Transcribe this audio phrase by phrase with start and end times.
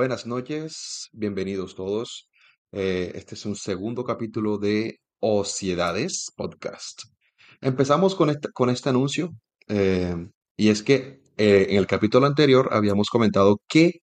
[0.00, 2.30] Buenas noches, bienvenidos todos.
[2.72, 7.02] Eh, este es un segundo capítulo de Ociedades Podcast.
[7.60, 9.28] Empezamos con este, con este anuncio
[9.68, 10.16] eh,
[10.56, 14.00] y es que eh, en el capítulo anterior habíamos comentado que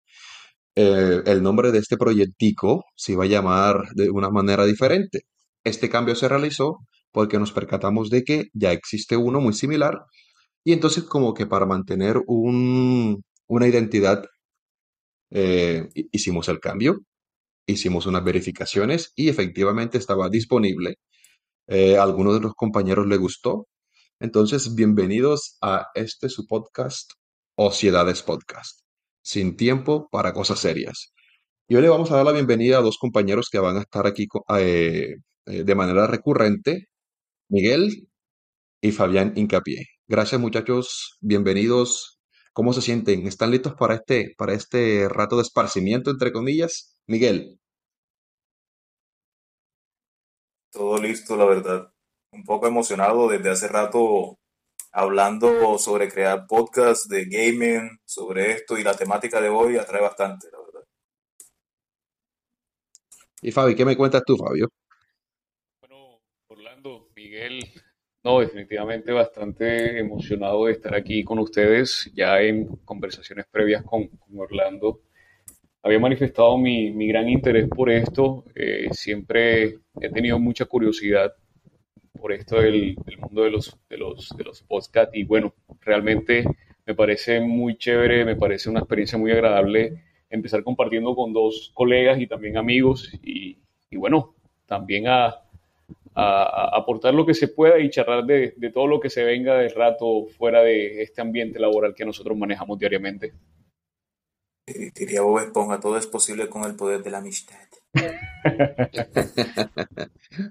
[0.76, 5.22] el nombre de este proyectico se iba a llamar de una manera diferente.
[5.64, 6.78] Este cambio se realizó
[7.12, 9.98] porque nos percatamos de que ya existe uno muy similar
[10.64, 14.24] y entonces como que para mantener un- una identidad
[15.32, 17.02] eh, hi- hicimos el cambio,
[17.68, 20.96] hicimos unas verificaciones y efectivamente estaba disponible.
[21.68, 23.68] Eh, algunos de los compañeros le gustó.
[24.20, 27.12] Entonces, bienvenidos a este su podcast,
[27.56, 28.82] Ociedades Podcast,
[29.24, 31.14] sin tiempo para cosas serias.
[31.68, 34.08] Y hoy le vamos a dar la bienvenida a dos compañeros que van a estar
[34.08, 36.88] aquí eh, de manera recurrente,
[37.50, 38.08] Miguel
[38.82, 39.86] y Fabián Incapié.
[40.08, 42.17] Gracias muchachos, bienvenidos.
[42.58, 43.28] ¿Cómo se sienten?
[43.28, 46.98] ¿Están listos para este, para este rato de esparcimiento, entre comillas?
[47.06, 47.60] Miguel.
[50.72, 51.94] Todo listo, la verdad.
[52.32, 54.40] Un poco emocionado desde hace rato
[54.92, 60.48] hablando sobre crear podcasts de gaming, sobre esto y la temática de hoy atrae bastante,
[60.52, 60.88] la verdad.
[63.40, 64.68] Y Fabi, ¿qué me cuentas tú, Fabio?
[65.82, 67.60] Bueno, Orlando, Miguel,
[68.28, 72.12] no, definitivamente bastante emocionado de estar aquí con ustedes.
[72.14, 75.00] Ya en conversaciones previas con, con Orlando,
[75.82, 78.44] había manifestado mi, mi gran interés por esto.
[78.54, 81.34] Eh, siempre he tenido mucha curiosidad
[82.20, 86.44] por esto del, del mundo de los, de los, de los podcasts y bueno, realmente
[86.86, 92.20] me parece muy chévere, me parece una experiencia muy agradable empezar compartiendo con dos colegas
[92.20, 93.58] y también amigos y,
[93.90, 94.36] y bueno,
[94.66, 95.47] también a,
[96.18, 99.24] a- a aportar lo que se pueda y charlar de, de todo lo que se
[99.24, 103.34] venga de rato fuera de este ambiente laboral que nosotros manejamos diariamente.
[104.68, 107.58] Y Diría Bob Esponja, todo es posible con el poder de la amistad.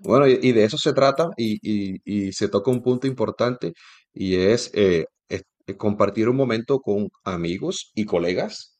[0.02, 3.72] Bueno, y, y de eso se trata y, y- y se toca un punto importante
[4.12, 8.78] y es, eh, es- eh, compartir un momento con amigos y colegas.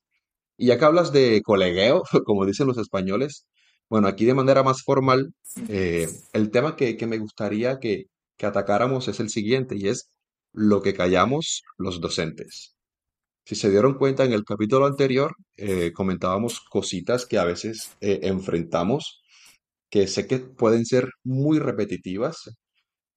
[0.59, 3.47] Y ya que hablas de colegueo, como dicen los españoles,
[3.89, 5.33] bueno, aquí de manera más formal,
[5.69, 8.05] eh, el tema que, que me gustaría que,
[8.37, 10.11] que atacáramos es el siguiente y es
[10.53, 12.75] lo que callamos los docentes.
[13.45, 18.21] Si se dieron cuenta en el capítulo anterior, eh, comentábamos cositas que a veces eh,
[18.23, 19.23] enfrentamos
[19.91, 22.51] que sé que pueden ser muy repetitivas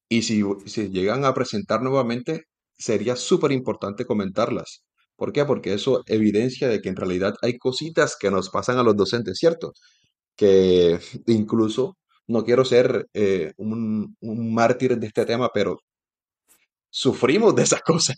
[0.09, 2.46] y si, si llegan a presentar nuevamente,
[2.78, 4.84] sería súper importante comentarlas.
[5.16, 5.46] ¿Por qué?
[5.46, 9.38] Porque eso evidencia de que en realidad hay cositas que nos pasan a los docentes,
[9.40, 9.74] ¿cierto?
[10.40, 15.82] Que incluso, no quiero ser eh, un, un mártir de este tema, pero
[16.90, 18.16] sufrimos de esas cosas,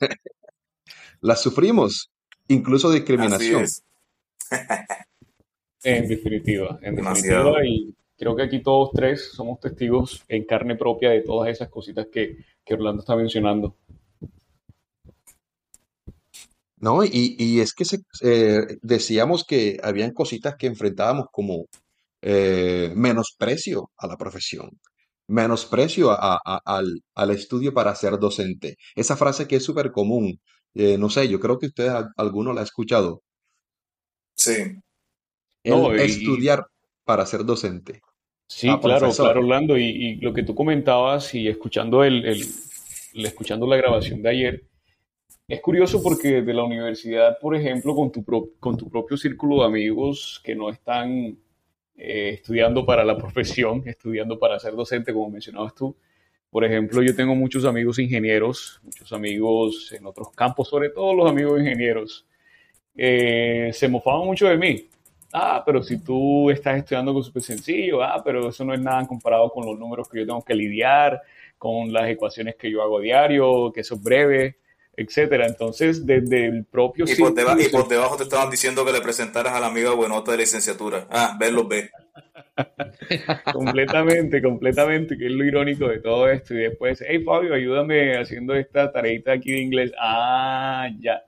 [1.21, 2.11] las sufrimos,
[2.47, 3.63] incluso Así discriminación.
[3.63, 3.83] es,
[5.83, 7.53] En definitiva, en demasiado.
[7.55, 11.69] definitiva, y creo que aquí todos tres somos testigos en carne propia de todas esas
[11.69, 13.75] cositas que, que Orlando está mencionando.
[16.77, 17.03] ¿No?
[17.03, 21.65] Y, y es que se- eh, decíamos que habían cositas que enfrentábamos como
[22.21, 24.69] eh, menosprecio a la profesión,
[25.27, 28.77] menosprecio a- a- al, al estudio para ser docente.
[28.95, 30.39] Esa frase que es súper común,
[30.75, 33.23] eh, no sé, yo creo que ustedes, al- alguno la ha escuchado,
[34.35, 34.51] Sí,
[35.63, 36.65] el No, y, estudiar
[37.03, 38.01] para ser docente,
[38.47, 39.25] sí, a claro, profesor.
[39.27, 42.41] claro, Orlando, y, y lo que tú comentabas y escuchando el, el-
[43.13, 44.63] el- escuchando la grabación de ayer,
[45.47, 49.59] es curioso porque desde la universidad, por ejemplo, con tu, pro- con tu propio círculo
[49.61, 51.37] de amigos que no están
[52.03, 55.95] eh, estudiando para la profesión, estudiando para ser docente, como mencionabas tú,
[56.49, 61.29] Por ejemplo, yo tengo muchos amigos ingenieros, muchos amigos en otros campos, sobre todo los
[61.29, 62.25] amigos ingenieros.
[62.95, 64.89] Eh, se mofaban mucho de mí.
[65.31, 69.07] Ah, pero si tú estás estudiando algo súper sencillo, ah, pero eso no es nada
[69.07, 71.21] comparado con los números que yo tengo que lidiar,
[71.57, 74.57] con las ecuaciones que yo hago diario, que eso es breve,
[74.95, 75.47] etcétera.
[75.47, 79.01] Entonces, desde el propio Y por, deba- y por debajo te estaban diciendo que le
[79.01, 81.07] presentaras a la amiga buenota de licenciatura.
[81.11, 81.91] Ah, verlos ve.
[83.49, 86.53] Completamente, completamente, que es lo irónico de todo esto.
[86.53, 89.91] Y después, hey Fabio, ayúdame haciendo esta tareita aquí de inglés.
[89.99, 91.21] Ah, ya.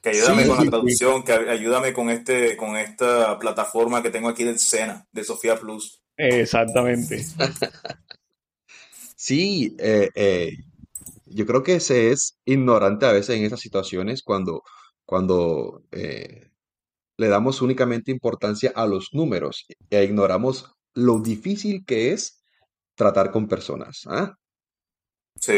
[0.00, 4.10] Que ayúdame Sí, con la sí, traducción, que ayúdame con este, con esta plataforma que
[4.10, 6.00] tengo aquí del Sena, de Sofía Plus.
[6.16, 7.20] exactamente.
[9.16, 10.50] Sí, eh, eh,
[11.34, 14.62] yo creo que se es ignorante a veces en esas situaciones cuando,
[15.04, 16.50] cuando eh,
[17.18, 22.42] le damos únicamente importancia a los números e ignoramos lo difícil que es
[22.96, 24.02] tratar con personas.
[24.08, 24.34] ¿ah?
[25.40, 25.54] Sí,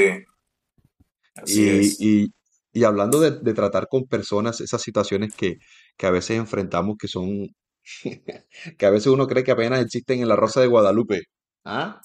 [1.34, 1.96] así es.
[1.98, 2.28] Y, y-
[2.72, 5.56] y hablando de, de tratar con personas, esas situaciones que,
[5.96, 7.48] que a veces enfrentamos que son,
[8.78, 11.22] que a veces uno cree que apenas existen en la Rosa de Guadalupe.
[11.64, 12.02] ¿Ah?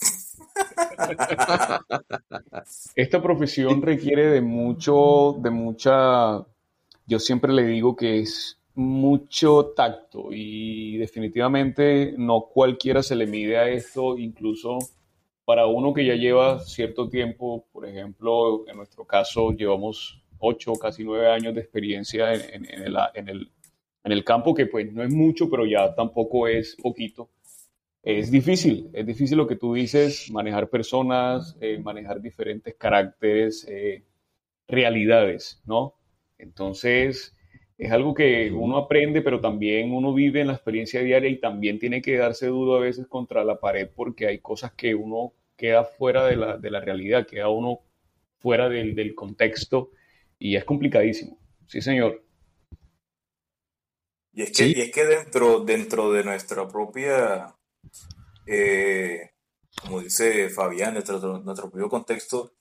[2.96, 6.46] Esta profesión requiere de mucho, de mucha,
[7.06, 13.58] yo siempre le digo que es mucho tacto y definitivamente no cualquiera se le mide
[13.58, 14.80] a esto, incluso
[15.46, 21.04] para uno que ya lleva cierto tiempo, por ejemplo, en nuestro caso llevamos ocho, casi
[21.04, 23.52] nueve años de experiencia en, el,
[24.04, 27.30] en el campo, que pues no es mucho, pero ya tampoco es poquito
[28.04, 34.04] es difícil, es difícil lo que tú dices, manejar personas, eh, manejar diferentes caracteres, eh,
[34.68, 35.96] realidades, ¿no?
[36.38, 37.36] Entonces,
[37.78, 41.78] es algo que uno aprende, pero también uno vive en la experiencia diaria y también
[41.80, 45.84] tiene que darse duro a veces contra la pared porque hay cosas que uno queda
[45.84, 47.82] fuera de la, de la realidad, queda uno
[48.40, 49.92] fuera del, del contexto
[50.40, 51.38] y es complicadísimo.
[51.68, 52.24] Sí, señor.
[54.34, 57.56] Y es que, y es que dentro, dentro de nuestra propia
[58.46, 59.32] eh,
[59.82, 62.54] como dice Fabián, nuestro, nuestro propio contexto,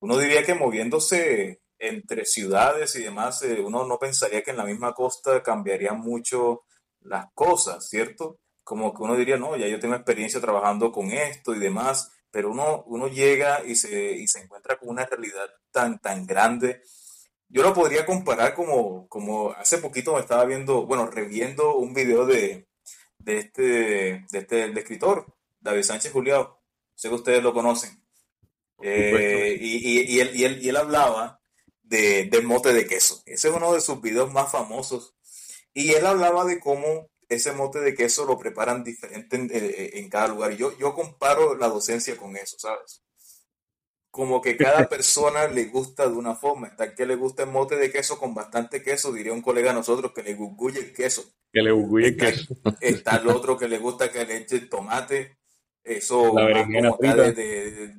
[0.00, 4.64] uno diría que moviéndose entre ciudades y demás, eh, uno no pensaría que en la
[4.64, 6.62] misma costa cambiarían mucho
[7.00, 8.38] las cosas, ¿cierto?
[8.62, 12.50] Como que uno diría, no, ya yo tengo experiencia trabajando con esto y demás, pero
[12.52, 16.82] uno, uno llega y se, y se encuentra con una realidad tan, tan grande.
[17.48, 22.26] Yo lo podría comparar como, como hace poquito me estaba viendo, bueno, reviendo un video
[22.26, 22.68] de,
[23.22, 23.62] de este,
[24.30, 25.26] de este escritor,
[25.60, 26.60] David Sánchez Juliado.
[26.94, 28.02] Sé que ustedes lo conocen.
[28.82, 31.40] Eh, y, y, él, y, él, y él hablaba
[31.82, 33.22] de, del mote de queso.
[33.26, 35.14] Ese es uno de sus videos más famosos.
[35.72, 40.28] Y él hablaba de cómo ese mote de queso lo preparan diferente en, en cada
[40.28, 40.52] lugar.
[40.52, 43.02] Yo, yo comparo la docencia con eso, ¿sabes?
[44.12, 46.68] Como que cada persona le gusta de una forma.
[46.68, 49.70] Está el que le gusta el mote de queso con bastante queso, diría un colega
[49.70, 51.24] a nosotros que le gugulle el queso.
[51.50, 52.54] Que le gugulle el queso.
[52.80, 55.38] Está el otro que le gusta que le eche tomate.
[55.82, 56.98] Eso, la como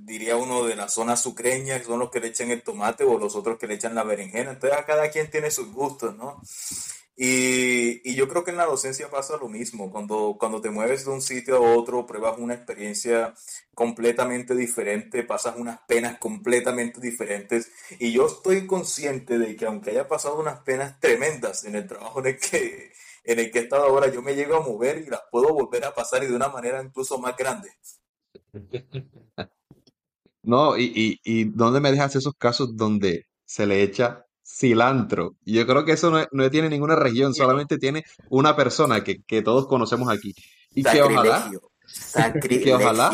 [0.06, 3.36] diría uno de la zona sucreña, son los que le echan el tomate o los
[3.36, 4.52] otros que le echan la berenjena.
[4.52, 6.40] Entonces, cada quien tiene sus gustos, ¿no?
[7.16, 9.92] Y, y, yo creo que en la docencia pasa lo mismo.
[9.92, 13.36] Cuando, cuando te mueves de un sitio a otro, pruebas una experiencia
[13.76, 17.72] completamente diferente, pasas unas penas completamente diferentes.
[18.00, 22.20] Y yo estoy consciente de que aunque haya pasado unas penas tremendas en el trabajo
[22.22, 22.92] en el que,
[23.26, 25.86] en el que he estado ahora, yo me llego a mover y las puedo volver
[25.86, 27.70] a pasar y de una manera incluso más grande.
[30.46, 35.36] No, y, y, y ¿dónde me dejas esos casos donde se le echa cilantro.
[35.44, 39.68] Y yo creo que eso no, tiene ninguna región, solamente tiene una persona que, todos
[39.68, 40.34] conocemos aquí.
[40.76, 41.52] Y que ojalá,
[42.42, 43.12] que ojalá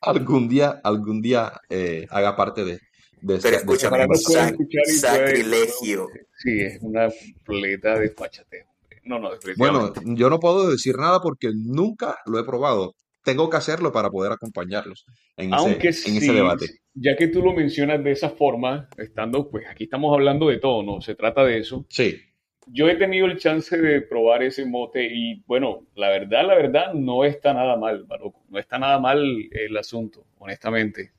[0.00, 2.80] algún día, algún día eh, haga parte de,
[3.20, 6.06] de Pero escúchame, sacrilegio.
[6.36, 7.08] Sí, es una
[7.44, 8.66] pleta de fachateo.
[9.04, 13.56] No, no, Bueno, yo no puedo decir nada porque nunca lo he probado tengo que
[13.56, 15.04] hacerlo para poder acompañarlos
[15.36, 16.66] en, ese, en ese debate.
[16.94, 20.82] Ya que tú lo mencionas de esa forma, estando, pues aquí estamos hablando de todo,
[20.82, 21.00] ¿no?
[21.00, 21.86] Se trata de eso.
[21.88, 22.20] Sí.
[22.66, 26.92] Yo he tenido el chance de probar ese mote y bueno, la verdad, la verdad,
[26.94, 28.44] no está nada mal, Baroco.
[28.48, 31.12] No está nada mal el asunto, honestamente.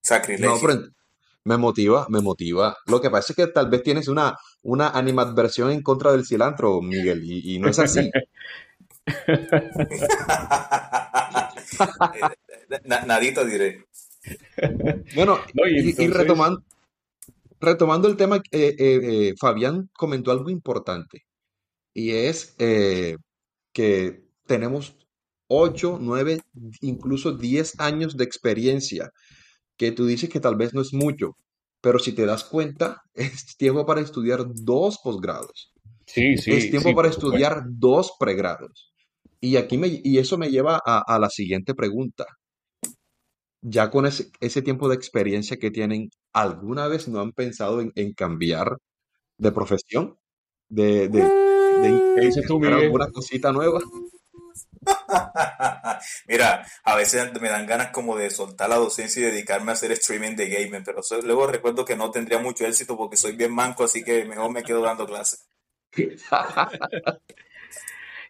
[0.00, 0.48] Sacrilegio.
[0.48, 0.80] No, pero
[1.44, 2.76] me motiva, me motiva.
[2.86, 6.80] Lo que pasa es que tal vez tienes una, una animadversión en contra del cilantro,
[6.80, 8.10] Miguel, y, y no es así.
[13.06, 13.84] nadito diré.
[15.14, 16.64] Bueno, y, retomando,
[17.60, 21.24] retomando el tema, eh, eh, eh, Fabián comentó algo importante
[21.94, 23.16] y es que
[24.46, 24.96] tenemos
[25.48, 26.40] 8, 9,
[26.80, 29.12] incluso 10 años de experiencia,
[29.76, 31.36] que tú dices que tal vez no es mucho,
[31.80, 35.72] pero si te das cuenta, es tiempo para estudiar dos posgrados.
[36.06, 36.52] Sí, sí.
[36.52, 38.92] Es tiempo para estudiar dos pregrados.
[39.40, 42.26] Y, aquí me, y eso me lleva a, la siguiente pregunta.
[43.62, 48.76] Ya con ese, tiempo de experiencia que tienen, ¿alguna vez no han pensado en, cambiar
[49.38, 50.16] de profesión?
[50.68, 53.80] ¿De, de, de, alguna cosita nueva?
[56.28, 59.92] Mira, a veces me dan ganas como de soltar la docencia y dedicarme a hacer
[59.92, 63.84] streaming de gaming, pero luego recuerdo que no tendría mucho éxito porque soy bien manco,
[63.84, 65.46] así que mejor me quedo dando clases.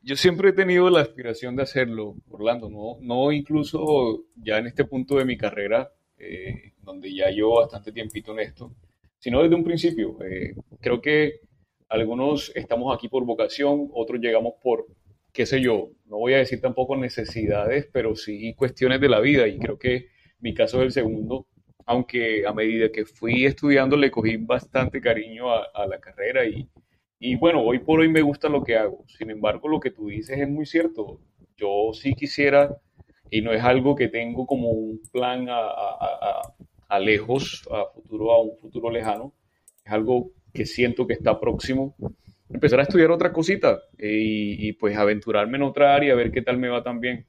[0.02, 4.84] Yo siempre he tenido la aspiración de hacerlo, Orlando, no, no incluso ya en este
[4.84, 8.74] punto de mi carrera, eh, donde ya llevo bastante tiempito en esto,
[9.18, 10.16] sino desde un principio.
[10.22, 11.40] Eh, creo que
[11.88, 14.86] algunos estamos aquí por vocación, otros llegamos por,
[15.32, 19.48] qué sé yo, no voy a decir tampoco necesidades, pero sí cuestiones de la vida,
[19.48, 20.08] y creo que
[20.40, 21.46] mi caso es el segundo,
[21.86, 26.68] aunque a medida que fui estudiando le cogí bastante cariño a, a la carrera y,
[27.18, 29.04] y bueno, hoy por hoy me gusta lo que hago.
[29.08, 31.20] Sin embargo, lo que tú dices es muy cierto.
[31.56, 32.76] Yo sí quisiera,
[33.30, 38.58] y no es algo que tengo como un plan a, lejos, a futuro, a un
[38.58, 39.32] futuro lejano,
[39.84, 41.96] es algo que siento que está próximo,
[42.50, 46.42] empezar a estudiar otra cosita eh, y, pues aventurarme en otra área, a ver qué
[46.42, 47.26] tal me va también.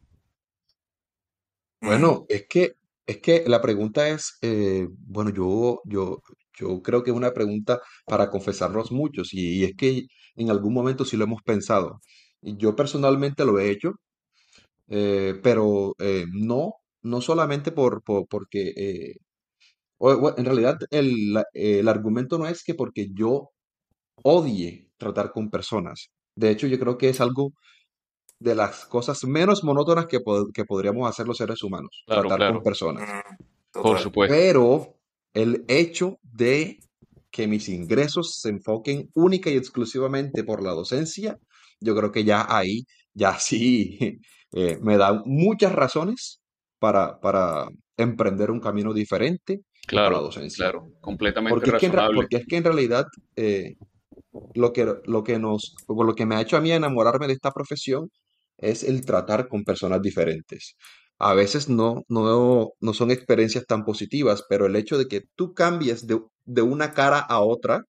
[1.82, 2.74] Bueno, es que,
[3.06, 6.22] es que la pregunta es, eh, bueno, yo, yo,
[6.58, 10.74] yo creo que es una pregunta para confesarnos muchos y, y es que en algún
[10.74, 12.00] momento sí lo hemos pensado.
[12.42, 13.94] Y yo personalmente lo he hecho,
[14.90, 16.74] eh, pero eh, no,
[17.04, 19.16] no solamente por, por- porque, eh,
[20.00, 23.52] o- o- en realidad el, la- el argumento no es que porque yo
[24.24, 26.10] odie tratar con personas.
[26.36, 27.54] De hecho, yo creo que es algo
[28.40, 32.40] de las cosas menos monótonas que, pod- que podríamos hacer los seres humanos, Claro, tratar
[32.54, 33.10] con claro, personas.
[33.10, 33.36] mm,
[33.74, 34.04] por total.
[34.04, 34.36] supuesto.
[34.36, 34.97] Pero
[35.44, 36.80] el hecho de
[37.32, 41.38] que mis ingresos se enfoquen única y exclusivamente por la docencia,
[41.80, 44.20] yo creo que ya ahí, ya sí,
[44.54, 46.42] eh, me da muchas razones
[46.80, 47.68] para, para
[47.98, 49.62] emprender un camino diferente
[50.04, 50.66] a la Claro, docencia.
[50.66, 52.16] claro, completamente Porque es que en, razonable.
[52.22, 53.76] porque es que en realidad eh,
[54.56, 57.52] lo que, lo que nos, lo que me ha hecho a mí enamorarme de esta
[57.52, 58.10] profesión
[58.58, 60.76] es el tratar con personas diferentes.
[61.20, 65.54] A veces no, no, no son experiencias tan positivas, pero el hecho de que tú
[65.54, 67.86] cambies de, de una cara a otra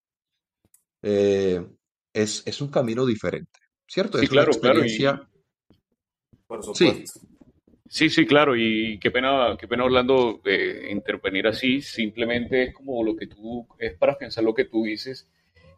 [1.01, 1.65] eh,
[2.13, 4.19] es, es un camino diferente, ¿cierto?
[4.19, 5.27] Sí, Es una claro, claro, experiencia, y
[6.47, 7.19] Por sí, supuesto.
[7.89, 13.03] sí, sí, claro, y qué pena, qué pena Orlando eh, intervenir así, simplemente es como
[13.03, 15.29] lo que tú, es para pensar lo que tú dices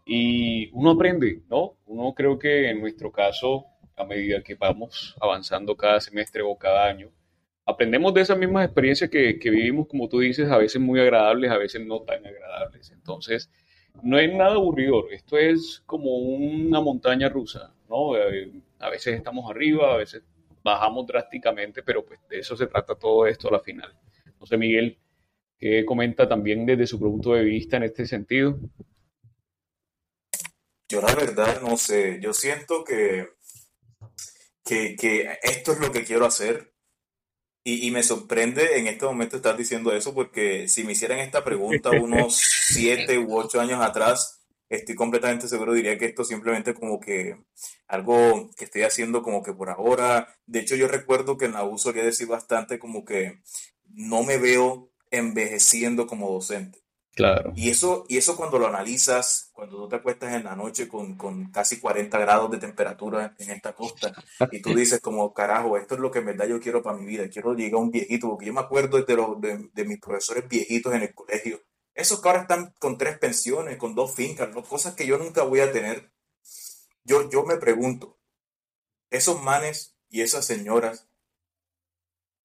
[0.05, 1.77] y uno aprende, ¿no?
[1.85, 3.65] Uno creo que en nuestro caso,
[3.97, 7.11] a medida que vamos avanzando cada semestre o cada año,
[7.67, 11.51] aprendemos de esas mismas experiencias que, que vivimos, como tú dices, a veces muy agradables,
[11.51, 12.91] a veces no tan agradables.
[12.91, 13.51] Entonces,
[14.01, 18.15] no es nada aburridor, esto es como una montaña rusa, ¿no?
[18.15, 20.23] Eh, a veces estamos arriba, a veces
[20.63, 23.93] bajamos drásticamente, pero pues de eso se trata todo esto a la final.
[24.39, 24.97] No sé, Miguel,
[25.57, 28.57] ¿qué comenta también desde su punto de vista en este sentido?
[30.87, 33.27] Yo la verdad no sé, yo siento que,
[34.63, 36.76] que, que esto es lo que quiero hacer
[37.67, 41.43] y, y me sorprende en este momento estar diciendo eso porque si me hicieran esta
[41.43, 47.01] pregunta unos siete u ocho años atrás, estoy completamente seguro, diría que esto simplemente como
[47.01, 47.37] que
[47.89, 50.33] algo que estoy haciendo como que por ahora.
[50.45, 53.41] De hecho, yo recuerdo que en la U solía decir bastante como que
[53.93, 56.79] no me veo envejeciendo como docente.
[57.17, 60.87] Claro, Y eso, y eso cuando lo analizas, cuando tú te acuestas en la noche
[60.87, 64.13] con, con casi 40 grados de temperatura en esta costa,
[64.51, 67.07] y tú dices como, carajo, esto es lo que en verdad yo quiero para mi
[67.07, 69.99] vida, quiero llegar a un viejito, porque yo me acuerdo de, los, de, de mis
[69.99, 71.59] profesores viejitos en el colegio,
[71.95, 74.63] esos que ahora están con tres pensiones, con dos fincas, ¿no?
[74.63, 76.11] cosas que yo nunca voy a tener.
[77.03, 78.19] Yo, yo me pregunto,
[79.09, 81.06] esos manes y esas señoras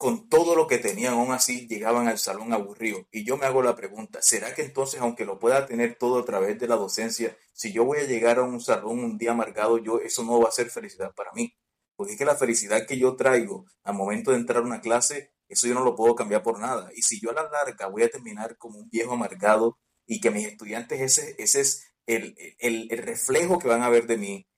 [0.02, 3.04] con todo lo que tenían, aún así llegaban al salón aburridos.
[3.12, 6.25] Y yo me hago la pregunta, ¿será que entonces, aunque lo pueda tener todo a
[6.25, 9.78] través de la docencia, si yo voy a llegar a un salón un día amargado,
[9.78, 11.54] yo eso no va a ser felicidad para mí?
[11.94, 15.35] Porque es que la felicidad que yo traigo al momento de entrar a una clase,
[15.47, 16.90] eso yo no lo puedo cambiar por nada.
[16.97, 20.32] Y si yo a la larga voy a terminar como un viejo amargado y que
[20.32, 24.49] mis estudiantes ese, ese es el, el, el reflejo que van a ver de mí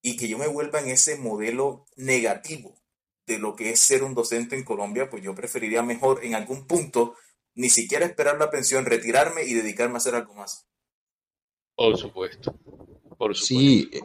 [0.00, 2.81] y que yo me vuelva en ese modelo negativo
[3.26, 6.66] de lo que es ser un docente en Colombia, pues yo preferiría mejor en algún
[6.66, 7.16] punto
[7.54, 10.66] ni siquiera esperar la pensión, retirarme y dedicarme a hacer algo más.
[11.76, 12.54] por supuesto,
[13.18, 13.84] por supuesto.
[13.84, 14.00] sí, eh,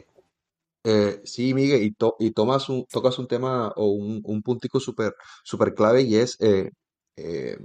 [0.84, 4.80] eh, sí, Miguel, y, to- y tomas un, tocas un tema o un, un puntico
[4.80, 6.70] súper súper clave y es eh,
[7.16, 7.58] eh,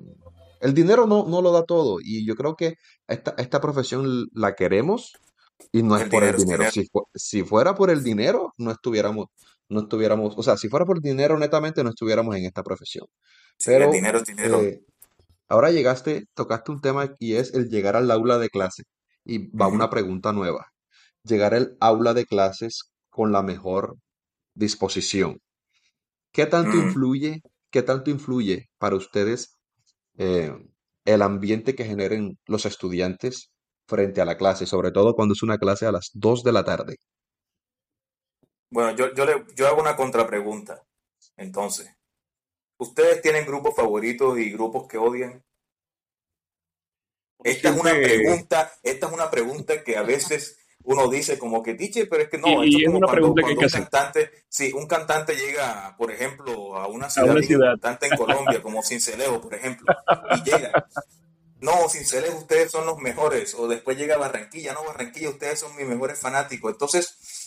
[0.61, 2.75] el dinero no, no lo da todo y yo creo que
[3.07, 5.13] esta, esta profesión la queremos
[5.73, 6.65] Y no es El por el dinero es dinero.
[6.65, 6.71] dinero.
[6.71, 9.27] Si, fu- si fuera por el dinero, no estuviéramos,
[9.69, 13.05] no estuviéramos, o sea, si fuera por dinero netamente, no estuviéramos en esta profesión.
[13.57, 14.61] Sí, el Pero dinero es dinero.
[14.61, 14.81] eh,
[15.47, 18.83] ahora llegaste, tocaste un tema y es el llegar al aula de clase.
[19.25, 20.67] Y va una pregunta nueva.
[21.23, 23.95] Llegar al aula de clases con la mejor
[24.53, 25.39] disposición.
[26.33, 26.87] ¿Qué tanto mm.
[26.87, 27.41] influye,
[27.71, 29.57] qué tanto influye para ustedes
[30.17, 30.53] eh,
[31.05, 33.51] el ambiente que generen los estudiantes
[33.87, 36.63] frente a la clase, sobre todo cuando es una clase a las 2 de la
[36.65, 36.97] tarde?
[38.73, 40.83] Bueno, yo, yo, le, yo hago una contrapregunta.
[41.37, 41.89] Entonces,
[42.77, 45.43] ¿ustedes tienen grupos favoritos y grupos que odian?
[47.43, 51.75] Esta es una pregunta, esta es una pregunta que a veces uno dice como que
[51.75, 53.65] dice, pero es que no, y, es y es como una cuando, pregunta cuando que
[53.65, 57.73] un cantante, sí, un cantante llega, por ejemplo, a una a ciudad una ciudad.
[57.73, 59.85] importante en Colombia, como Sincelejo, por ejemplo,
[60.35, 60.87] y llega
[61.63, 65.87] no, Cinceles, ustedes son los mejores, o después llega Barranquilla, no, Barranquilla, ustedes son mis
[65.87, 66.73] mejores fanáticos.
[66.73, 67.42] Entonces,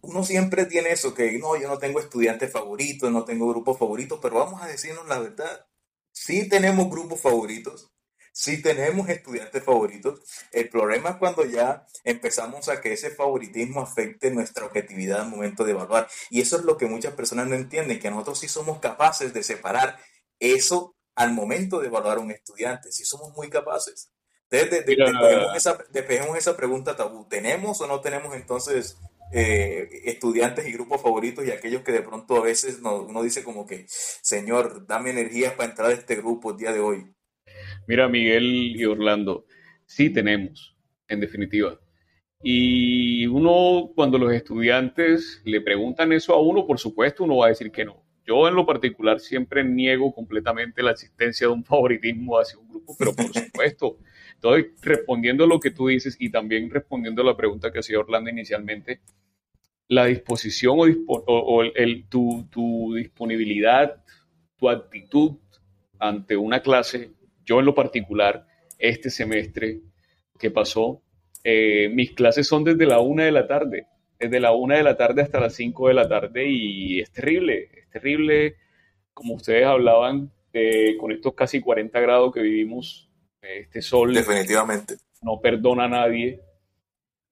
[0.00, 4.18] uno siempre tiene eso, que no, yo no tengo estudiantes favoritos, no tengo grupos favoritos,
[4.22, 5.66] pero vamos a decirnos la verdad,
[6.12, 7.92] sí tenemos grupos favoritos,
[8.32, 10.20] sí tenemos estudiantes favoritos.
[10.52, 15.64] El problema es cuando ya empezamos a que ese favoritismo afecte nuestra objetividad al momento
[15.64, 16.08] de evaluar.
[16.30, 19.42] Y eso es lo que muchas personas no entienden, que nosotros sí somos capaces de
[19.42, 19.98] separar
[20.38, 24.10] eso al momento de evaluar a un estudiante, si somos muy capaces.
[24.50, 24.84] Entonces,
[25.90, 27.26] despejemos, esa, pregunta tabú.
[27.28, 28.98] ¿Tenemos o no tenemos entonces
[29.32, 33.66] eh, estudiantes y grupos favoritos y aquellos que de pronto a veces uno dice como
[33.66, 37.06] que, Señor, dame energías para entrar a este grupo el día de hoy?
[37.86, 39.46] Mira, Miguel y Orlando,
[39.86, 40.76] sí tenemos,
[41.08, 41.78] en definitiva.
[42.42, 47.50] Y uno, cuando los estudiantes le preguntan eso a uno, por supuesto, uno va a
[47.50, 48.04] decir que no.
[48.26, 52.96] Yo en lo particular siempre niego completamente la existencia de un favoritismo hacia un grupo,
[52.98, 53.98] pero por supuesto,
[54.36, 57.98] estoy respondiendo a lo que tú dices y también respondiendo a la pregunta que hacía
[57.98, 59.00] Orlando inicialmente,
[59.88, 64.04] la disposición o, el, tu, disponibilidad,
[64.56, 65.38] tu actitud
[65.98, 67.10] ante una clase,
[67.44, 68.46] yo en lo particular,
[68.78, 69.80] este semestre
[70.38, 71.02] que pasó,
[71.42, 73.86] eh, mis clases son desde la una de la tarde,
[74.18, 77.70] desde la una de la tarde hasta las cinco de la tarde y es terrible,
[77.90, 78.56] terrible,
[79.14, 80.30] como ustedes hablaban,
[80.98, 83.05] con estos casi 40 grados que vivimos,
[83.60, 84.14] este sol.
[84.14, 84.96] Definitivamente.
[85.22, 86.40] No perdona a nadie.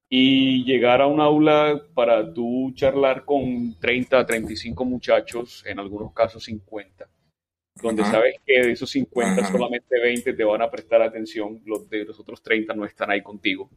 [0.09, 6.45] Y llegar a un aula para tú charlar con 30, 35 muchachos, en algunos casos
[6.45, 7.09] 50,
[7.83, 12.05] donde sabes que de esos 50 solamente 20 te van a prestar atención, los de
[12.05, 13.71] los otros 30 no están ahí contigo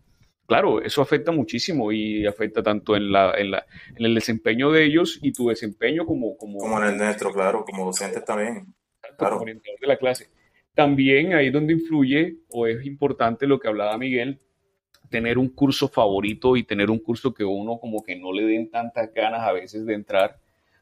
[0.48, 3.66] claro, eso afecta muchísimo y afecta tanto en, la, en, la,
[3.96, 6.36] en el desempeño de ellos y tu desempeño como...
[6.38, 8.74] Como, como en el nuestro, claro, como docentes también.
[9.18, 9.36] Claro.
[9.36, 10.30] Como orientador de la clase.
[10.78, 14.40] También ahí donde influye o es importante lo que hablaba Miguel,
[15.10, 18.70] tener un curso favorito y tener un curso que uno como que no le den
[18.70, 20.40] tantas ganas a veces de entrar.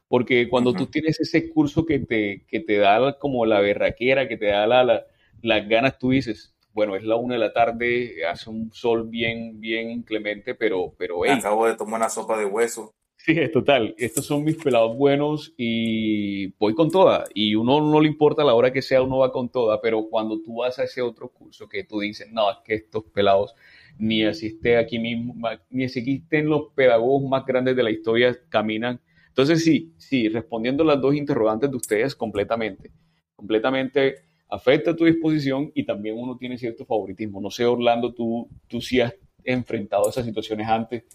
[0.09, 4.35] Porque cuando tú tienes ese curso que te, que te da como la berraquera, que
[4.35, 5.05] te da la,
[5.41, 9.61] las ganas, tú dices, bueno, es la una de la tarde, hace un sol bien,
[9.61, 12.93] bien inclemente, pero, pero Acabo de tomar una sopa de hueso.
[13.25, 13.95] Sí, es total.
[13.97, 17.25] Estos son mis pelados buenos y voy con toda.
[17.33, 19.81] Y uno no le importa la hora que sea, uno va con toda.
[19.81, 23.03] Pero cuando tú vas a ese otro curso que tú dices, no, es que estos
[23.05, 23.55] pelados
[23.97, 25.33] ni asiste aquí mismo,
[25.71, 29.01] ni existen los pedagogos más grandes de la historia, caminan.
[29.29, 32.91] Entonces, sí, sí, respondiendo las dos interrogantes de ustedes completamente.
[33.35, 34.17] Completamente
[34.49, 37.41] afecta tu disposición y también uno tiene cierto favoritismo.
[37.41, 41.05] No sé, Orlando, tú, tú sí has enfrentado esas situaciones antes.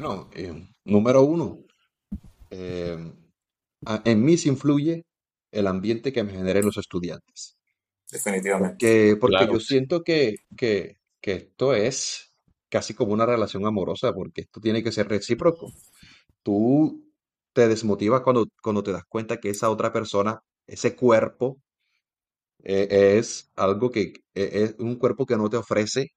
[0.00, 1.60] Bueno, eh, número uno,
[2.50, 3.12] eh,
[4.04, 5.04] en mí se influye
[5.52, 7.56] el ambiente que me generen los estudiantes.
[8.10, 9.16] Definitivamente.
[9.16, 12.32] Porque, porque yo siento que, que, que esto es
[12.68, 15.72] casi como una relación amorosa, porque esto tiene que ser recíproco.
[16.42, 17.04] Tú
[17.52, 21.62] te desmotivas cuando, cuando te das cuenta que esa otra persona ese cuerpo
[22.64, 26.12] eh, es algo que e, es un cuerpo que no te ofrece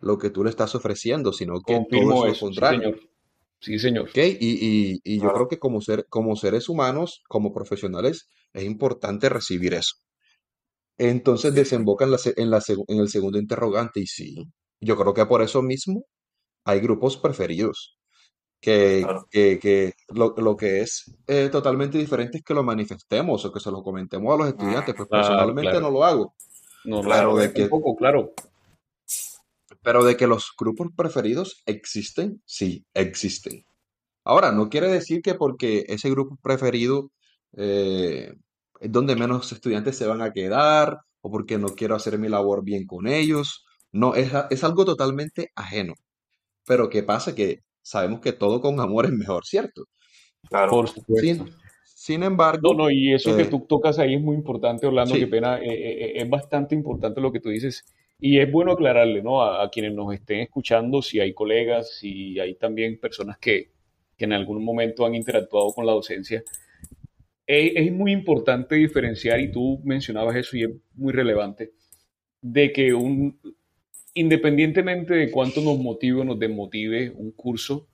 [0.00, 2.94] lo que tú le estás ofreciendo, sino que todo es lo contrario.
[3.60, 4.10] Sí, señor.
[4.14, 9.72] Y, y, yo creo que como, ser, como seres humanos, como profesionales, es importante recibir
[9.74, 9.96] eso.
[10.98, 14.36] Entonces desemboca en, la, en, la, en el segundo interrogante y sí,
[14.80, 16.04] yo creo que por eso mismo
[16.64, 17.98] hay grupos preferidos
[18.64, 23.70] que, que, lo, que es eh, totalmente diferente es que lo manifestemos o que se
[23.70, 26.34] lo comentemos a los estudiantes, pues personalmente no lo hago.
[26.84, 28.32] No, claro, de que, poco, claro.
[29.84, 33.64] Pero de que los grupos preferidos existen, sí, existen.
[34.24, 37.10] Ahora, no quiere decir que porque ese grupo preferido
[37.56, 38.32] eh,
[38.80, 42.64] es donde menos estudiantes se van a quedar o porque no quiero hacer mi labor
[42.64, 43.64] bien con ellos.
[43.92, 45.94] No, es, es algo totalmente ajeno.
[46.66, 47.34] Pero ¿qué pasa?
[47.34, 49.84] Que sabemos que todo con amor es mejor, ¿cierto?
[50.48, 51.46] Claro, por supuesto.
[51.84, 52.72] Sin, embargo.
[52.72, 55.58] No, no, y eso que eh, tú tocas ahí es muy importante, Orlando, qué pena,
[55.58, 57.84] eh, eh, es bastante importante lo que tú dices.
[58.18, 59.42] Y es bueno aclararle, ¿no?
[59.42, 63.70] A, quienes nos estén escuchando, si hay colegas, si hay también personas que,
[64.16, 66.42] que en algún momento han interactuado con la docencia.
[67.46, 71.72] Es, muy importante diferenciar, y tú mencionabas eso y es muy relevante,
[72.40, 73.38] de que un,
[74.14, 77.86] independientemente de cuánto nos motive o nos desmotive un curso,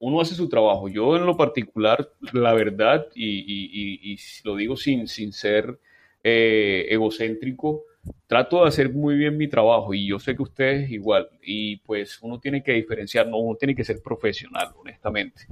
[0.00, 0.88] uno hace su trabajo.
[0.88, 5.78] Yo en lo particular, la verdad, y, lo digo sin, sin ser
[6.24, 7.84] eh, egocéntrico,
[8.26, 11.28] trato de hacer muy bien mi trabajo y yo sé que ustedes igual.
[11.42, 15.42] Y pues uno tiene que diferenciar, no, uno tiene que ser profesional, honestamente.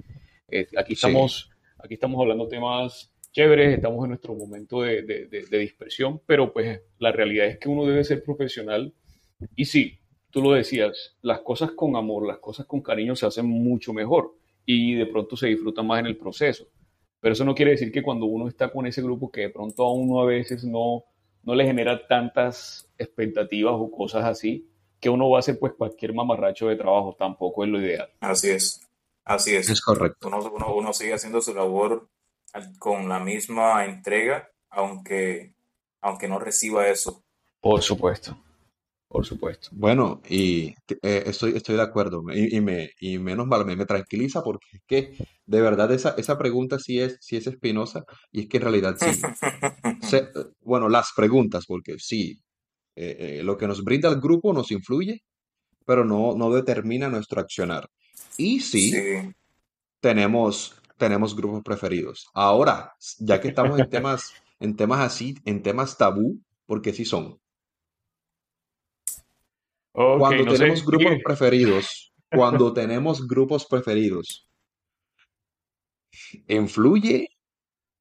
[0.48, 5.58] Eh, aquí, estamos, aquí estamos hablando temas chéveres, estamos en nuestro momento de, de, de,
[5.58, 8.94] dispersión, pero pues la realidad es que uno debe ser profesional
[9.54, 9.98] y sí,
[10.30, 14.34] tú lo decías, las cosas con amor, las cosas con cariño se hacen mucho mejor
[14.64, 16.66] y de pronto se disfrutan más en el proceso.
[17.20, 19.84] Pero eso no quiere decir que cuando uno está con ese grupo que de pronto
[19.84, 21.04] a uno a veces no,
[21.46, 24.68] no le genera tantas expectativas o cosas así,
[25.00, 28.10] que uno va a hacer pues cualquier mamarracho de trabajo, tampoco es lo ideal.
[28.20, 28.86] Así es,
[29.24, 29.70] así es.
[29.70, 30.26] Es correcto.
[30.26, 32.08] Uno, uno, uno sigue haciendo su labor
[32.78, 35.54] con la misma entrega, aunque,
[36.00, 37.22] aunque no reciba eso.
[37.60, 38.36] Por supuesto,
[39.08, 39.68] por supuesto.
[39.72, 44.42] Bueno, y eh, estoy, estoy de acuerdo, y, me, y menos mal, me, me tranquiliza
[44.42, 48.48] porque es que de verdad esa, esa pregunta sí es, sí es espinosa, y es
[48.48, 49.20] que en realidad sí.
[50.60, 52.40] bueno, las preguntas, porque sí,
[52.96, 55.22] eh, eh, lo que nos brinda el grupo nos influye,
[55.86, 57.88] pero no, no determina nuestro accionar.
[58.36, 59.34] Y sí, Sí,
[60.00, 62.28] tenemos, tenemos grupos preferidos.
[62.34, 67.38] Ahora, ya que estamos en temas, en temas así, en temas tabú, porque sí son.
[69.98, 71.22] Ok, Cuando no sé, tenemos grupos sigue.
[71.24, 74.46] preferidos, cuando tenemos grupos preferidos,
[76.48, 77.28] ¿influye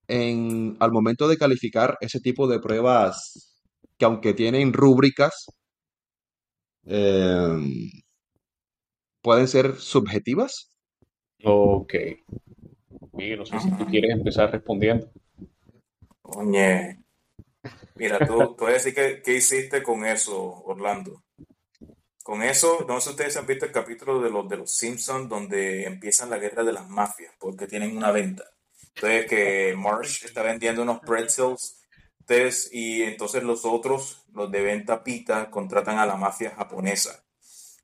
[0.08, 3.64] en, al momento de calificar ese tipo de pruebas
[3.98, 5.46] que aunque tienen rúbricas,
[6.86, 7.90] em,
[9.22, 10.72] pueden ser subjetivas?
[11.44, 11.94] Ok,
[13.14, 15.10] Miguel, no sé si tú quieres empezar respondiendo.
[16.24, 16.98] Oye,
[17.96, 21.24] mira, tú, tú vas a decir que, ¿qué hiciste con eso, Orlando?
[22.26, 25.30] Con eso, no sé si ustedes han visto el capítulo de los de los Simpsons
[25.30, 28.46] donde empiezan la guerra de las mafias porque tienen una venta.
[28.96, 31.84] Entonces que Marsh está vendiendo unos pretzels,
[32.22, 37.24] entonces, y entonces los otros, los de venta pita, contratan a la mafia japonesa.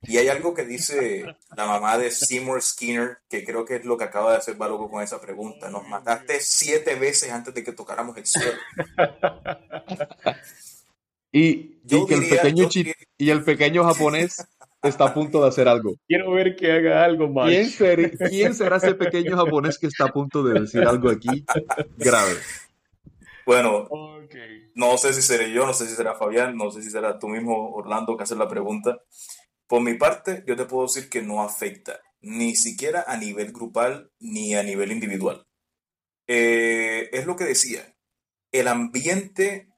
[0.02, 1.24] Y hay algo que dice
[1.56, 4.90] la mamá de Seymour Skinner, que creo que es lo que acaba de hacer Baloco
[4.90, 5.70] con esa pregunta.
[5.70, 8.58] Nos mataste siete veces antes de que tocáramos el suelo.
[11.32, 14.44] Y, y que el pequeño diría, y el pequeño japonés
[14.82, 15.94] está a punto de hacer algo.
[16.06, 17.70] Quiero ver que haga algo, ¿Quién, March.
[17.70, 21.44] ser- quién será ese pequeño japonés que está a punto de decir algo aquí
[21.96, 22.34] grave?
[23.46, 24.34] bueno, Ok.
[24.74, 27.28] No sé si seré yo, no sé si será Fabián, no sé si será tú
[27.28, 29.00] mismo, Orlando, que haces la pregunta.
[29.66, 34.10] Por mi parte, yo te puedo decir que no afecta, ni siquiera a nivel grupal
[34.18, 35.44] ni a nivel individual.
[36.26, 37.94] Eh, es lo que decía,
[38.52, 39.68] el ambiente,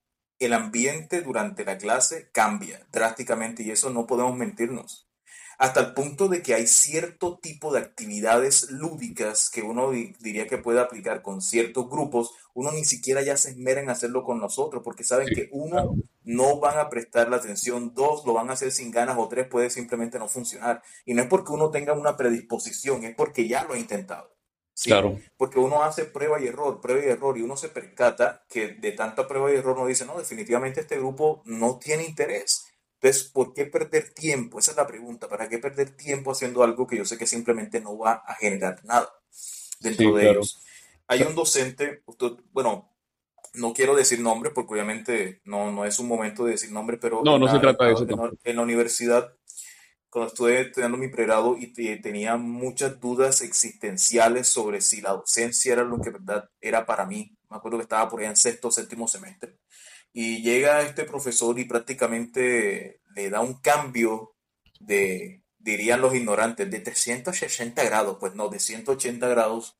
[0.45, 5.09] el ambiente durante la clase cambia drásticamente y eso no podemos mentirnos.
[5.57, 10.49] Hasta el punto de que hay cierto tipo de actividades lúdicas que uno di- diría
[10.49, 14.41] que puede aplicar con ciertos grupos, uno ni siquiera ya se esmera en hacerlo con
[14.41, 15.95] nosotros, porque saben Sí, que uno, claro.
[16.25, 19.47] no van a prestar la atención, dos, lo van a hacer sin ganas o tres,
[19.47, 20.83] puede simplemente no funcionar.
[21.05, 24.35] Y no es porque uno tenga una predisposición, es porque ya lo ha intentado.
[24.75, 24.91] ¿Sí?
[24.91, 25.19] Claro.
[25.37, 28.93] Porque uno hace prueba y error, prueba y error, y uno se percata que de
[28.93, 32.67] tanta prueba y error uno dice, no, definitivamente este grupo no tiene interés.
[33.01, 34.59] Entonces, ¿por qué perder tiempo?
[34.59, 35.29] Esa es la pregunta.
[35.29, 38.85] ¿Para qué perder tiempo haciendo algo que yo sé que simplemente no va a generar
[38.85, 39.09] nada
[39.81, 40.31] dentro Sí, de claro.
[40.41, 40.63] ellos?
[41.07, 42.91] Hay un docente, usted- bueno,
[43.55, 47.23] no quiero decir nombre porque obviamente no, no es un momento de decir nombre, pero
[47.25, 48.37] No, en no se trata de en eso tampoco.
[48.43, 49.33] en la universidad
[50.15, 55.73] cuando estuve estudiando mi pregrado y te- tenía muchas dudas existenciales sobre si la docencia
[55.73, 57.37] era lo que verdad era para mí.
[57.51, 59.59] Me acuerdo que estaba por allá en sexto o séptimo semestre.
[60.13, 64.37] Y llega este profesor y prácticamente le da un cambio
[64.81, 69.77] de, dirían los ignorantes, de 360 grados, pues no, de 180 grados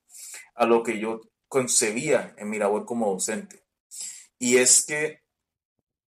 [0.57, 3.63] a lo que yo concebía en mi labor como docente.
[4.39, 5.23] Y es que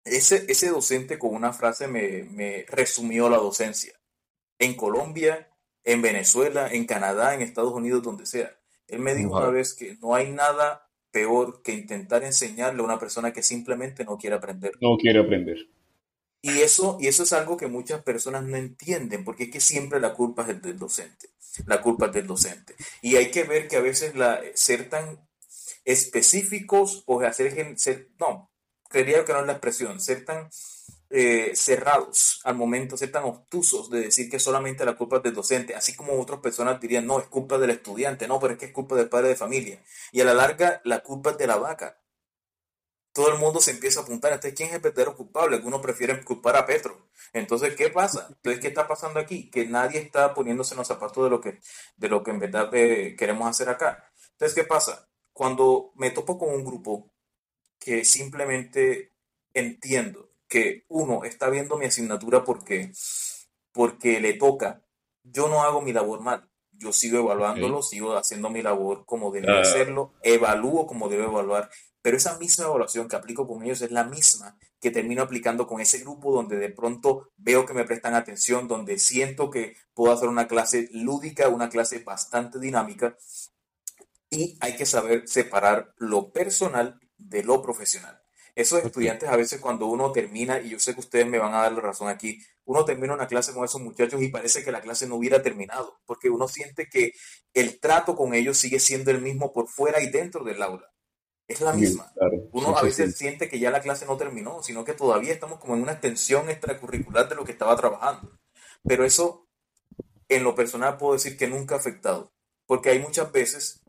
[0.05, 3.93] ese, ese docente con una frase me, me resumió la docencia
[4.59, 5.49] en Colombia,
[5.83, 8.57] en Venezuela, en Canadá, en Estados Unidos, donde sea.
[8.87, 9.53] Él me dijo una Wow.
[9.53, 14.17] vez que no hay nada peor que intentar enseñarle a una persona que simplemente no
[14.17, 14.71] quiere aprender.
[14.81, 15.67] No quiere aprender.
[16.41, 19.99] Y eso, y eso es algo que muchas personas no entienden, porque es que siempre
[19.99, 21.29] la culpa es del docente.
[21.65, 22.75] La culpa es del docente.
[23.01, 25.27] Y hay que ver que a veces la, ser tan
[25.83, 28.51] específicos o hacer, ser, no,
[28.89, 30.49] creería que no es la expresión, ser tan
[31.09, 35.33] eh, cerrados al momento, ser tan obtusos de decir que solamente la culpa es del
[35.33, 38.65] docente, así como otras personas dirían, no, es culpa del estudiante, no, pero es que
[38.65, 39.81] es culpa del padre de familia.
[40.11, 42.01] Y a la larga, la culpa es de la vaca.
[43.13, 45.55] Todo el mundo se empieza a apuntar, entonces, ¿quién es el verdadero culpable?
[45.55, 47.09] Algunos prefieren culpar a Petro.
[47.33, 48.27] Entonces, ¿qué pasa?
[48.29, 49.49] Entonces, ¿qué está pasando aquí?
[49.49, 51.59] Que nadie está poniéndose en los zapatos de lo que,
[51.95, 54.11] de lo que en verdad eh, queremos hacer acá.
[54.33, 55.09] Entonces, ¿qué pasa?
[55.33, 57.11] Cuando me topo con un grupo
[57.79, 59.13] que simplemente
[59.53, 62.91] entiendo que uno está viendo mi asignatura porque,
[63.71, 64.83] porque le toca,
[65.23, 66.49] yo no hago mi labor mal.
[66.71, 72.17] yo sigo evaluándolo, sigo haciendo mi labor como Claro, hacerlo, evalúo como debo evaluar, pero
[72.17, 75.99] esa misma evaluación que aplico con ellos es la misma que termino aplicando con ese
[75.99, 80.47] grupo donde de pronto veo que me prestan atención, donde siento que puedo hacer una
[80.47, 83.17] clase lúdica, una clase bastante dinámica
[84.29, 88.21] y hay que saber separar lo personal de lo profesional.
[88.57, 91.61] Esos estudiantes a veces cuando uno termina, y yo sé que ustedes me van a
[91.61, 94.81] dar la razón aquí, uno termina una clase con esos muchachos y parece que la
[94.81, 97.11] clase no hubiera terminado, porque uno siente que
[97.53, 100.91] el trato con ellos sigue siendo el mismo por fuera y dentro del aula.
[101.47, 102.15] Es la sí, misma.
[102.15, 103.17] claro, Uno a veces siente.
[103.17, 106.49] siente que ya la clase no terminó, sino que todavía estamos como en una extensión
[106.49, 108.39] extracurricular de lo que estaba trabajando.
[108.85, 109.47] Pero eso,
[110.29, 112.33] en lo personal, puedo decir que nunca ha afectado,
[112.65, 113.81] porque hay muchas veces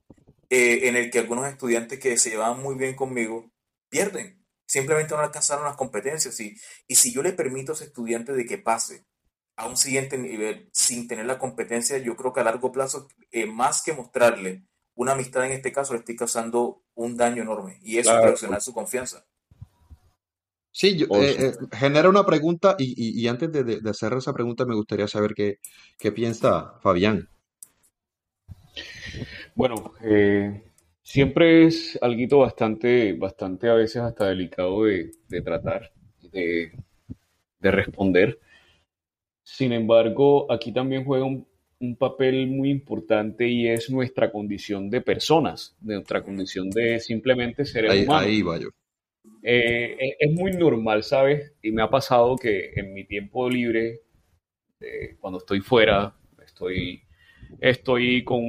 [0.51, 3.51] eh, en el que algunos estudiantes que se llevaban muy bien conmigo
[3.89, 4.38] pierden,
[4.69, 6.41] simplemente no alcanzaron las competencias.
[6.41, 6.57] Y,
[6.89, 9.07] y si yo le permito a ese estudiante de que pase
[9.57, 13.47] a un siguiente nivel sin tener la competencia, yo creo que a largo plazo, eh,
[13.47, 17.99] más que mostrarle una amistad en este caso, le estoy causando un daño enorme y
[17.99, 19.27] eso es Claro, erosionar su confianza.
[20.73, 24.13] Sí, yo- eh, eh, genera una pregunta y, y- y antes de, de- de hacer
[24.15, 25.57] esa pregunta me gustaría saber qué,
[25.99, 27.29] qué piensa Fabián.
[29.55, 30.68] Bueno, eh,
[31.09, 35.91] siempre es algo bastante, bastante a veces hasta delicado de, de tratar,
[36.31, 36.73] de,
[37.61, 38.39] de responder.
[39.43, 41.49] Sin embargo, aquí también juega un,
[41.81, 47.65] un papel muy importante y es nuestra condición de personas, de nuestra condición de simplemente
[47.65, 48.27] seres Ahí, humanos.
[48.27, 48.69] ahí va yo.
[49.43, 51.55] Eh, es, es muy normal, ¿sabes?
[51.63, 54.03] Y me ha pasado que en mi tiempo libre,
[54.81, 57.01] eh, cuando estoy fuera, estoy,
[57.61, 58.41] estoy con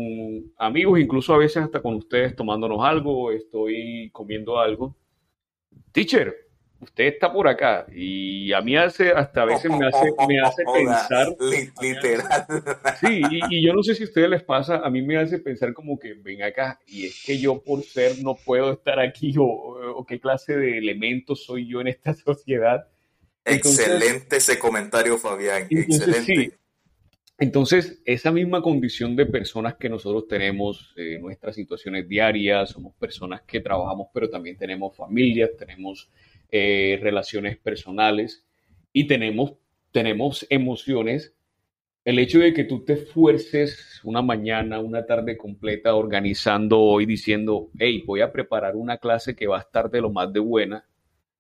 [0.58, 4.96] amigos, incluso a veces hasta con ustedes tomándonos algo, estoy comiendo algo.
[5.92, 6.36] Teacher,
[6.80, 10.64] usted está por acá y a mí hace, hasta a veces me hace, me hace
[10.66, 11.28] Joda, pensar,
[11.82, 12.46] literal.
[13.00, 15.40] sí, y, y yo no sé si a ustedes les pasa, a mí me hace
[15.40, 19.34] pensar como que ven acá y es que yo por ser no puedo estar aquí
[19.38, 22.88] o, o qué clase de elementos soy yo en esta sociedad.
[23.46, 25.66] Entonces, Excelente ese comentario, Fabián.
[25.70, 26.59] entonces sí, Excelente.
[27.40, 33.42] Entonces esa misma condición de personas que nosotros tenemos, eh, nuestras situaciones diarias, somos personas
[33.42, 36.10] que trabajamos, pero también tenemos familias, tenemos
[36.52, 38.46] eh, relaciones personales
[38.92, 39.54] y tenemos,
[39.92, 41.34] tenemos emociones.
[42.04, 47.70] El hecho de que tú te esfuerces una mañana, una tarde completa organizando hoy diciendo,
[47.78, 50.86] hey, voy a preparar una clase que va a estar de lo más de buena,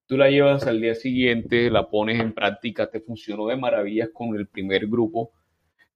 [0.05, 4.35] tú la llevas al día siguiente, la pones en práctica, te funcionó de maravillas con
[4.35, 5.31] el primer grupo,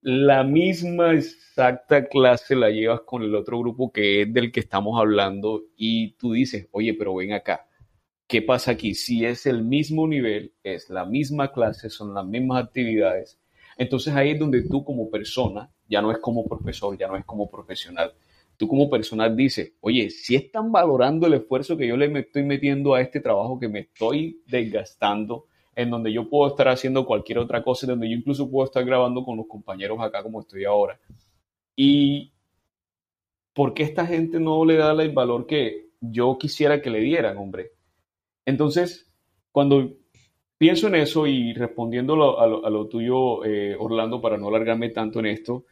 [0.03, 4.99] la misma exacta clase la llevas con el otro grupo que es del que estamos
[4.99, 7.65] hablando y tú dices, oye, pero ven acá,
[8.27, 8.95] ¿qué pasa aquí?
[8.95, 13.39] Si es el mismo nivel, es la misma clase, son las mismas actividades,
[13.77, 17.23] entonces ahí es donde tú como persona, ya no es como profesor, ya no es
[17.23, 18.13] como profesional,
[18.57, 22.93] tú como persona dices, oye, si están valorando el esfuerzo que yo le estoy metiendo
[22.93, 27.63] a este trabajo, que me estoy desgastando, en donde yo puedo estar haciendo cualquier otra
[27.63, 30.99] cosa, en donde yo incluso puedo estar grabando con los compañeros acá como estoy ahora.
[31.75, 32.33] ¿Y
[33.53, 37.38] por qué esta gente no le da el valor que yo quisiera que le dieran,
[37.38, 37.71] hombre?
[38.45, 39.12] Entonces,
[39.51, 39.93] cuando
[40.57, 44.49] pienso en eso y respondiendo lo- a lo, a lo tuyo, eh, Orlando, para no
[44.49, 45.65] alargarme tanto en esto,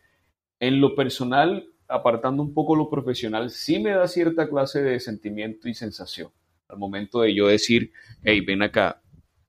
[0.60, 5.70] en lo personal, apartando un poco lo profesional, sí me da cierta clase de sentimiento
[5.70, 6.32] y sensación
[6.70, 7.92] al momento de yo decir,
[8.24, 9.01] hey, ven acá,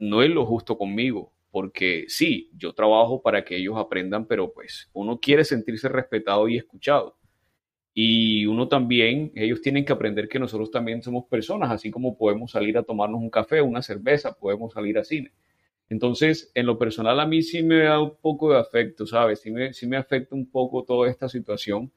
[0.03, 4.91] no es lo justo conmigo, porque sí, yo trabajo para que ellos aprendan, pero pues
[4.93, 7.17] uno quiere sentirse respetado y escuchado.
[7.95, 12.51] Y uno también, ellos tienen que aprender que nosotros también somos personas, así como podemos
[12.51, 15.31] salir a tomarnos un café, una cerveza, podemos salir a cine.
[15.89, 19.41] Entonces, en lo personal a mí sí me da un poco de afecto, ¿sabes?
[19.41, 21.93] Sí me, sí me afecta un poco toda esta situación,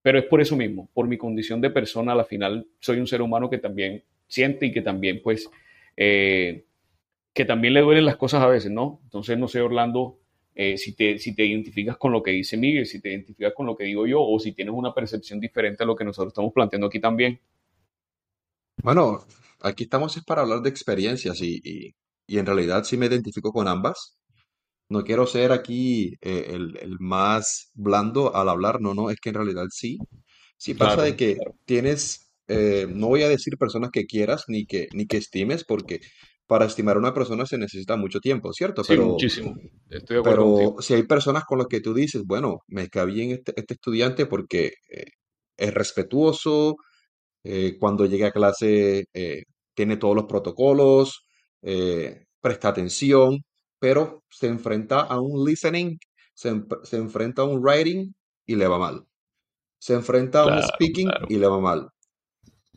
[0.00, 3.06] pero es por eso mismo, por mi condición de persona, a la final soy un
[3.06, 5.50] ser humano que también siente y que también, pues,
[5.94, 6.64] eh,
[7.34, 9.00] que también le duelen las cosas a veces, ¿no?
[9.04, 10.20] Entonces, no sé, Orlando,
[10.54, 13.66] eh, si te, si te identificas con lo que dice Miguel, si te identificas con
[13.66, 16.52] lo que digo yo, o si tienes una percepción diferente a lo que nosotros estamos
[16.52, 17.40] planteando aquí también.
[18.82, 19.26] Bueno,
[19.60, 21.94] aquí estamos es para hablar de experiencias y, y,
[22.26, 24.16] y en realidad sí me identifico con ambas.
[24.88, 29.30] No quiero ser aquí eh, el, el más blando al hablar, no, no, es que
[29.30, 29.98] en realidad sí.
[30.56, 31.56] Sí pasa de que claro.
[31.64, 36.00] tienes, eh, no voy a decir personas que quieras ni que, ni que estimes, porque
[36.46, 38.84] para estimar a una persona se necesita mucho tiempo, ¿cierto?
[38.84, 39.56] Sí, Pero, muchísimo.
[39.90, 40.78] Estoy de acuerdo pero contigo.
[40.80, 44.26] si hay personas con las que tú dices, bueno, me cae bien este, este estudiante
[44.26, 45.06] porque eh,
[45.56, 46.76] es respetuoso,
[47.44, 51.26] eh, cuando llegue a clase eh, tiene todos los protocolos,
[52.40, 53.44] presta atención,
[53.78, 55.98] pero se enfrenta a un listening,
[56.34, 58.12] se, enf- se enfrenta a un writing
[58.46, 59.06] y le va mal.
[59.78, 61.28] se enfrenta a un speaking claro.
[61.28, 61.88] y le va mal.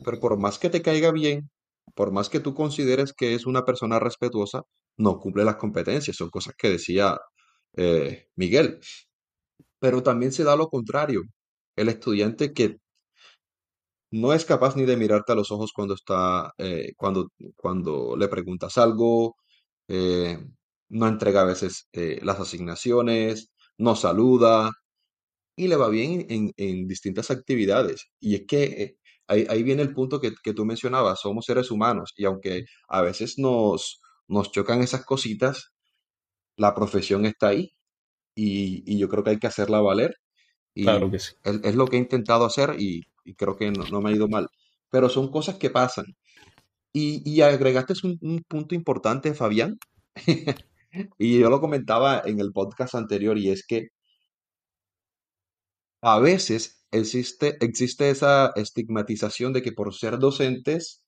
[0.04, 1.50] Pero por más que te caiga bien,
[1.98, 4.64] por más que tú consideres que es una persona respetuosa,
[4.98, 6.16] no cumple las competencias.
[6.18, 7.18] Son cosas que decía
[7.78, 8.80] eh, Miguel.
[9.80, 11.24] Pero también se da lo contrario.
[11.76, 12.78] El estudiante que
[14.12, 18.28] no es capaz ni de mirarte a los ojos cuando está, eh, cuando, cuando le
[18.28, 19.36] preguntas algo,
[19.88, 20.38] eh,
[20.90, 24.72] no entrega a veces las asignaciones, no saluda
[25.58, 28.08] y le va bien en, en distintas actividades.
[28.20, 28.98] Y es que
[29.28, 33.02] ahí, ahí viene el punto que, que tú mencionabas, somos seres humanos y aunque a
[33.02, 35.74] veces nos, nos chocan esas cositas,
[36.58, 37.72] la profesión está ahí
[38.36, 40.16] y, y yo creo que hay que hacerla valer
[40.80, 41.34] Claro y que sí.
[41.44, 44.16] es, es lo que he intentado hacer y, y creo que no, no me ha
[44.16, 44.48] ido mal.
[44.90, 46.06] Pero son cosas que pasan.
[46.94, 49.78] Y, y agregaste un, un punto importante, Fabián,
[51.20, 53.90] y yo lo comentaba en el podcast anterior, y es que
[56.02, 61.04] a veces existe, existe esa estigmatización de que por ser docentes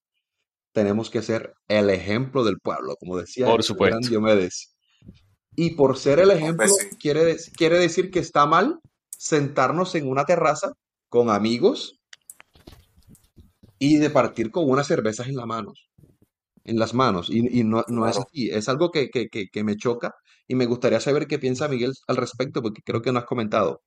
[0.72, 4.08] tenemos que ser el ejemplo del pueblo, como decía Por el gran supuesto.
[4.08, 4.74] Diomedes.
[5.56, 6.88] Y por ser el Hombre, ejemplo sí.
[7.00, 10.72] quiere, quiere decir que está mal sentarnos en una terraza
[11.08, 12.00] con amigos
[13.78, 15.88] y de partir con unas cervezas en las manos,
[16.64, 17.30] en las manos.
[17.30, 18.28] Y, y no, no es Claro.
[18.28, 20.14] así, es algo que, que, que, que me choca
[20.46, 23.82] y me gustaría saber qué piensa Miguel al respecto, porque creo que no has comentado.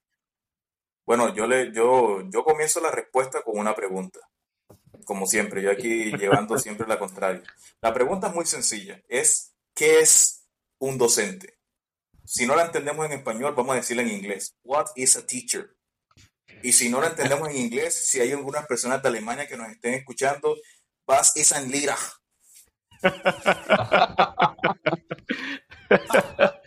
[1.06, 4.20] Bueno, yo le, yo, yo comienzo la respuesta con una pregunta,
[5.06, 7.44] como siempre, yo aquí llevando siempre la contraria.
[7.82, 10.46] La pregunta es muy sencilla, es ¿qué es
[10.80, 11.58] un docente?
[12.26, 14.56] Si no la entendemos en español, vamos a decirla en inglés.
[14.64, 15.76] What is a teacher?
[16.62, 19.70] Y si no la entendemos en inglés, si hay algunas personas de Alemania que nos
[19.70, 20.56] estén escuchando,
[21.06, 21.98] was ist ein Lehrer?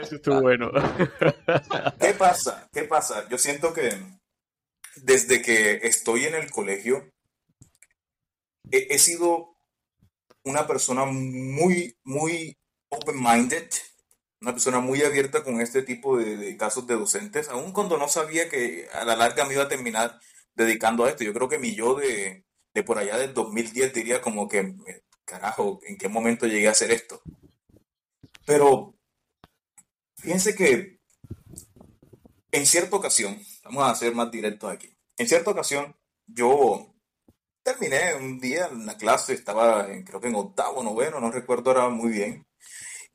[0.00, 0.70] Eso estuvo bueno.
[2.00, 2.68] ¿Qué pasa?
[2.72, 3.28] ¿Qué pasa?
[3.28, 3.96] Yo siento que
[4.96, 7.12] desde que estoy en el colegio,
[8.70, 9.56] he, sido
[10.44, 13.68] una persona muy, muy open-minded,
[14.40, 18.48] una persona muy abierta con este tipo de, casos de docentes, aun cuando no sabía
[18.48, 20.18] que a la larga me iba a terminar
[20.54, 21.24] dedicando a esto.
[21.24, 24.74] Yo creo que mi yo de, de por allá del 2010 diría como que,
[25.24, 27.22] carajo, ¿en qué momento llegué a hacer esto?
[28.44, 28.97] Pero
[30.18, 31.00] fíjense que
[32.50, 36.94] en cierta ocasión, vamos a ser más directos aquí, en cierta ocasión yo
[37.62, 41.70] terminé un día en la clase, estaba en, creo que en octavo, noveno, no recuerdo
[41.70, 42.46] ahora muy bien,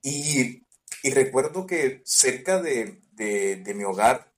[0.01, 0.63] y,
[1.01, 4.33] y recuerdo que cerca de, de, de mi hogar,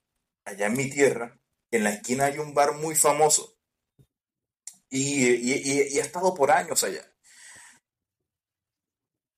[0.45, 1.39] allá en mi tierra,
[1.71, 3.57] en la esquina hay un bar muy famoso
[4.89, 7.11] y, y, y, y ha estado por años allá.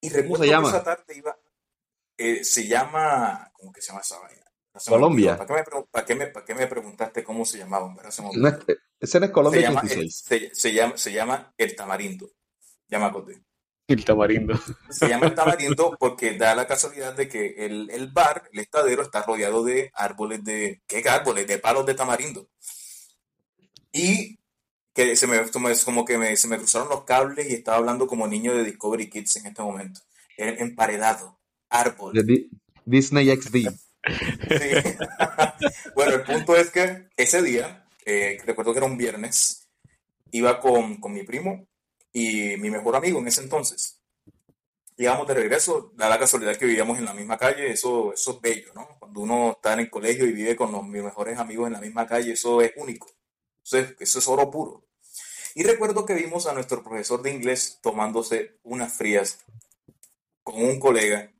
[0.00, 0.68] Y ¿Cómo se recuerdo que llama?
[0.68, 1.36] esa tarde iba,
[2.18, 4.44] eh, se llama, ¿cómo que se llama esa vaina?
[4.74, 4.90] No se.
[4.90, 5.36] Colombia.
[5.38, 7.58] ¿Para qué me, para qué me, para qué me preguntaste cómo se.
[7.58, 8.58] Se No olvidó.
[9.00, 10.24] ese no es Se Colombia llama, el, 86.
[10.26, 12.30] se, se llama, se llama El Tamarindo.
[12.88, 13.42] Ya me acordé.
[13.86, 14.54] El tamarindo.
[14.90, 19.00] Se llama El Tamarindo porque da la casualidad de que el, el bar, el estadero,
[19.02, 20.82] está rodeado de árboles de...
[20.86, 21.46] ¿Qué árboles?
[21.46, 22.50] De palos de tamarindo.
[23.92, 24.38] Y
[24.92, 27.78] que se me, como es como que me- se me cruzaron los cables y estaba
[27.78, 30.00] hablando como niño de Discovery Kids en este momento.
[30.36, 31.37] En- Emparedado,
[31.70, 32.12] árbol.
[32.24, 32.50] Di-
[32.84, 33.54] Disney XD.
[33.54, 33.68] Sí.
[35.94, 39.68] Bueno, el punto es que ese día, eh, recuerdo que era un viernes,
[40.30, 41.66] iba con, con mi primo
[42.12, 44.00] y mi mejor amigo en ese entonces.
[44.96, 48.40] Llegamos de regreso, da la casualidad que vivíamos en la misma calle, eso, eso es
[48.40, 48.96] bello, ¿no?
[48.98, 51.80] Cuando uno está en el colegio y vive con los, mis mejores amigos en la
[51.80, 53.08] misma calle, eso es único.
[53.64, 54.84] Eso es, eso es oro puro.
[55.54, 59.40] Y recuerdo que vimos a nuestro profesor de inglés tomándose unas frías
[60.42, 61.32] con un colega.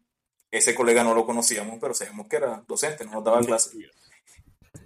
[0.51, 3.71] Ese colega no lo conocíamos, pero sabíamos que era docente, no nos daba clase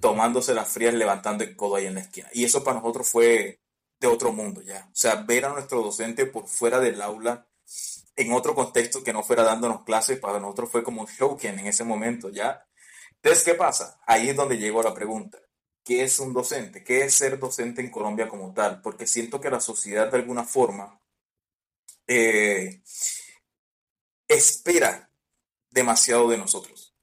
[0.00, 2.28] tomándose las frías, levantando el codo ahí en la esquina.
[2.32, 3.60] Y eso para nosotros fue
[4.00, 4.88] de otro mundo ya.
[4.92, 7.46] O sea, ver a nuestro docente por fuera del aula,
[8.16, 11.68] en otro contexto que no fuera dándonos clases, para nosotros fue como un showcan en
[11.68, 12.66] ese momento ya.
[13.14, 14.00] Entonces, ¿qué pasa?
[14.04, 15.38] Ahí es donde llegó la pregunta.
[15.84, 16.82] ¿Qué es un docente?
[16.82, 18.80] ¿Qué es ser docente en Colombia como tal?
[18.82, 21.00] Porque siento que la sociedad de alguna forma
[22.08, 22.82] eh,
[24.26, 25.11] espera
[25.72, 26.94] demasiado de nosotros.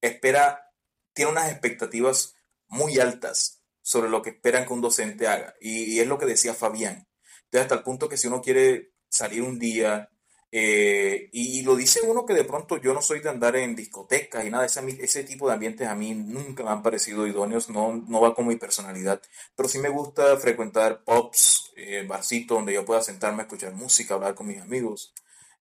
[0.00, 0.70] Espera,
[1.14, 2.34] tiene unas expectativas
[2.68, 5.54] muy altas sobre lo que esperan que un docente haga.
[5.60, 7.08] Y, es lo que decía Fabián.
[7.44, 10.10] Entonces, hasta el punto que si uno quiere salir un día,
[10.50, 13.74] eh, y, y lo dice uno que de pronto yo no soy de andar en
[13.74, 17.70] discotecas y nada, ese, ese tipo de ambientes a mí nunca me han parecido idóneos,
[17.70, 19.20] no, no va con mi personalidad,
[19.56, 24.14] pero sí me gusta frecuentar pubs, eh, barcitos donde yo pueda sentarme a escuchar música,
[24.14, 25.12] hablar con mis amigos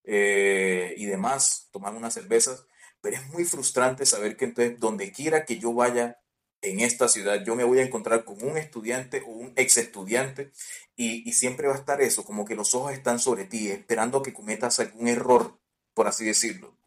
[0.04, 2.66] eh, y demás, tomar unas cervezas,
[3.02, 6.20] pero es muy frustrante saber que entonces donde quiera que yo vaya
[6.62, 10.52] en esta ciudad, yo me voy a encontrar con un estudiante o un ex estudiante
[10.96, 14.24] y, y siempre va a estar eso, como que los ojos están sobre ti, esperando
[14.24, 15.60] que cometas algún error,
[15.94, 16.78] por así decirlo.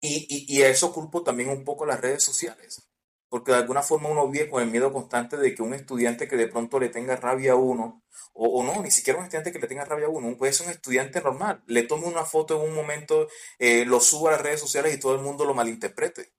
[0.00, 2.86] Y, y, y a eso culpo también un poco las redes sociales,
[3.28, 6.36] porque de alguna forma uno vive con el miedo constante de que un estudiante que
[6.36, 8.02] de pronto le tenga rabia a uno,
[8.32, 10.66] o, o no, ni siquiera un estudiante que le tenga rabia a uno, puede ser
[10.66, 14.42] un estudiante normal, le tome una foto en un momento, eh, lo suba a las
[14.42, 16.32] redes sociales y todo el mundo lo malinterprete.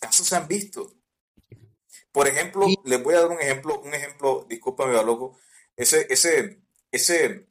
[0.00, 0.92] Casos se han visto.
[2.12, 5.38] Por ejemplo, les voy a dar un ejemplo, un ejemplo, discúlpame, loco,
[5.76, 7.46] ese, ese, ese,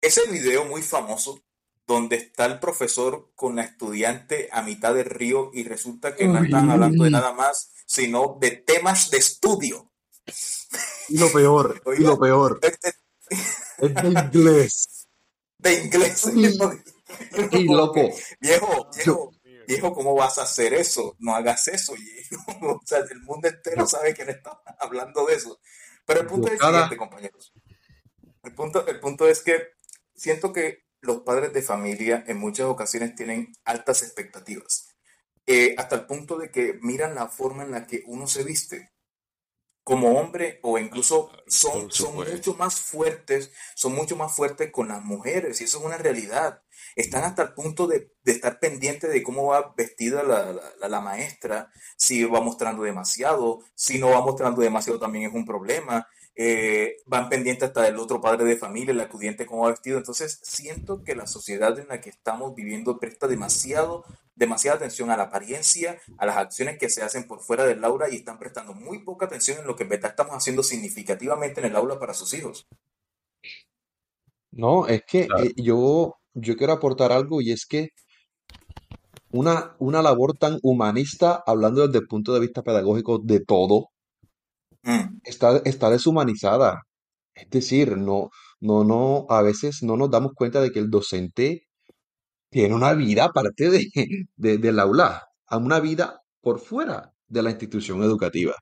[0.00, 1.42] ese video muy famoso
[1.86, 6.42] donde está el profesor con la estudiante a mitad del río y resulta que no
[6.42, 9.90] están hablando de nada más, sino de temas de estudio.
[11.08, 12.78] y lo peor, y lo peor, es
[13.78, 15.08] de inglés.
[15.58, 16.26] de inglés.
[17.52, 18.10] Y, loco,
[18.40, 21.16] viejo, yo, viejo, viejo, ¿cómo vas a hacer eso?
[21.18, 22.44] No hagas eso, viejo.
[22.82, 25.60] O sea, el mundo entero sabe que le estamos hablando de eso.
[26.06, 27.52] Pero el punto yo es el cada, siguiente, compañeros.
[28.42, 29.74] El punto, el punto es que
[30.14, 34.88] siento que los padres de familia en muchas ocasiones tienen altas expectativas,
[35.46, 38.90] eh, hasta el punto de que miran la forma en la que uno se viste
[39.82, 42.32] como hombre o incluso son, Por son supuesto.
[42.32, 46.62] mucho más fuertes, son mucho más fuertes con las mujeres y eso es una realidad.
[46.96, 50.88] Están hasta el punto de, de estar pendientes de cómo va vestida la, la, la-
[50.88, 56.06] la maestra, si va mostrando demasiado, si no va mostrando demasiado también es un problema.
[56.36, 59.98] Eh, van pendientes hasta del otro padre de familia, el acudiente cómo va vestido.
[59.98, 64.04] Entonces siento que la sociedad en la que estamos viviendo presta demasiado,
[64.34, 68.08] demasiada atención a la apariencia, a las acciones que se hacen por fuera del aula
[68.10, 71.66] y están prestando muy poca atención en lo que en verdad estamos haciendo significativamente en
[71.66, 72.66] el aula para sus hijos.
[74.52, 75.48] no, es que Claro.
[75.48, 77.90] eh, yo, yo quiero aportar algo y es que
[79.30, 83.90] una, una labor tan humanista, hablando desde el punto de vista pedagógico de todo,
[84.84, 85.18] Mm.
[85.24, 86.82] está, está deshumanizada.
[87.34, 88.30] Es decir, no,
[88.60, 91.66] no, no, a veces no nos damos cuenta de que el docente
[92.50, 93.86] tiene una vida aparte de,
[94.36, 98.54] de- del aula, una vida por fuera de la institución educativa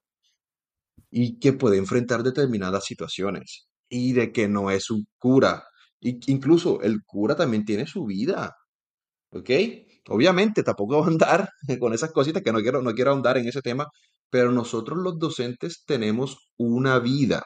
[1.10, 5.64] y que puede enfrentar determinadas situaciones y de que no es un cura.
[6.00, 8.54] Y incluso el cura también tiene su vida,
[9.32, 9.50] ¿ok?
[10.10, 11.50] Obviamente tampoco va a andar
[11.80, 13.86] con esas cositas que no quiero, no quiero ahondar en ese tema,
[14.32, 17.44] pero nosotros los docentes tenemos una vida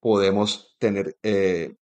[0.00, 1.74] podemos tener eh,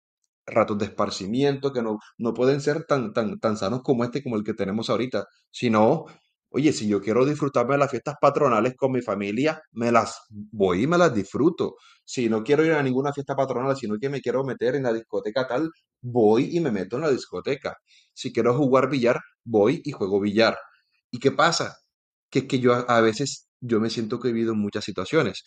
[0.46, 4.36] ratos de esparcimiento que no, no pueden ser tan, tan, tan sanos como este, como
[4.38, 6.06] el que tenemos ahorita, sino,
[6.50, 10.84] oye, si yo quiero disfrutarme de las fiestas patronales con mi familia, me las voy
[10.84, 11.76] y me las disfruto.
[12.06, 14.94] Si no quiero ir a ninguna fiesta patronal, sino que me quiero meter en la
[14.94, 15.70] discoteca tal,
[16.02, 17.78] voy y me meto en la discoteca.
[18.14, 20.58] Si quiero jugar billar, voy y juego billar.
[21.12, 21.78] ¿Y qué pasa?
[22.30, 24.86] Que es que yo a, a veces, yo me siento que he vivido en muchas
[24.86, 25.44] situaciones.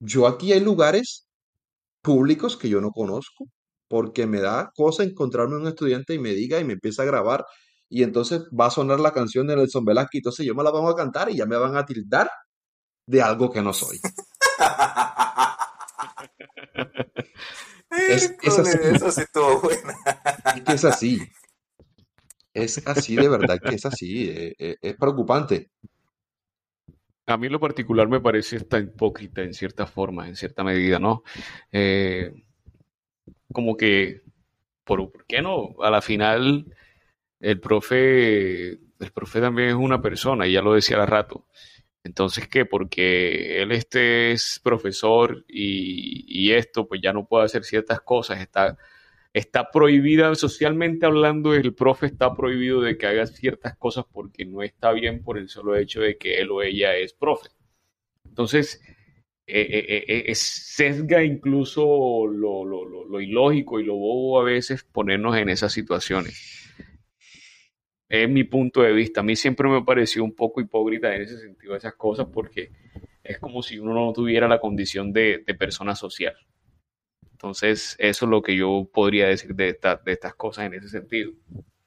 [0.00, 1.28] Yo aquí hay lugares
[2.02, 3.46] públicos que yo no conozco,
[3.88, 7.44] porque me da cosa encontrarme un estudiante y me diga y me empieza a grabar,
[7.88, 10.88] y entonces va a sonar la canción de Nelson Velázquez, entonces yo me la pongo
[10.90, 12.30] a cantar y ya me van a tildar
[13.06, 13.98] de algo que no soy.
[17.90, 19.94] Es, es así, Hércules, eso sí estuvo buena.
[20.54, 21.20] es que es así,
[22.54, 25.70] es así de verdad que es así, eh, eh, es preocupante.
[27.30, 31.22] A mí lo particular me parece esta hipócrita en cierta forma, en cierta medida, ¿no?
[31.72, 32.32] Eh,
[33.52, 34.22] como que,
[34.84, 35.74] ¿por, por qué no?
[35.82, 36.66] A la final,
[37.40, 41.46] el profe, el profe también es una persona, y ya lo decía hace rato.
[42.02, 42.64] Entonces, ¿qué?
[42.64, 48.40] Porque él este es profesor y, y esto, pues ya no puede hacer ciertas cosas,
[48.40, 48.78] está,
[49.32, 54.62] está prohibida socialmente hablando, el profe está prohibido de que haga ciertas cosas porque no
[54.62, 57.48] está bien por el solo hecho de que él o ella es profe.
[58.24, 58.80] Entonces,
[59.46, 64.84] eh, eh, eh, eh, sesga incluso lo, lo, lo, ilógico y lo bobo a veces
[64.84, 66.72] ponernos en esas situaciones.
[68.08, 69.20] Es mi punto de vista.
[69.20, 72.70] A mí siempre me pareció un poco hipócrita en ese sentido esas cosas porque
[73.22, 76.36] es como si uno no tuviera la condición de persona social.
[77.42, 80.90] Entonces, eso es lo que yo podría decir de, esta, de estas cosas en ese
[80.90, 81.32] sentido.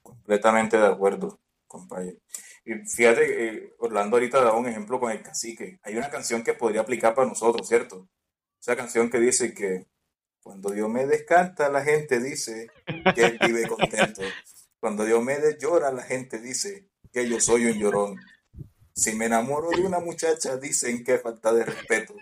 [0.02, 2.18] Completamente de acuerdo, compañero.
[2.66, 5.80] Y fíjate, eh, Orlando ahorita daba un ejemplo con el cacique.
[5.84, 8.10] Hay una canción que podría aplicar para nosotros, ¿cierto?
[8.60, 9.86] Esa canción que dice que
[10.42, 12.72] cuando Dios me descanta, la gente dice
[13.14, 14.24] que él vive contento.
[14.80, 18.16] Cuando Dios me llora, la gente dice que yo soy un llorón.
[18.96, 22.14] Si me enamoro de una muchacha, dicen que falta de respeto.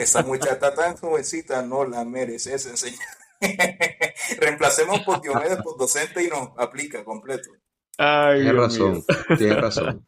[0.00, 2.98] Esa muchacha tan jovencita no la merece ese señor.
[4.38, 7.50] Reemplacemos por Diomedes por docente y nos aplica completo.
[7.98, 8.62] Ay, Tienes mío.
[8.62, 9.04] razón,
[9.38, 10.06] tienes razón.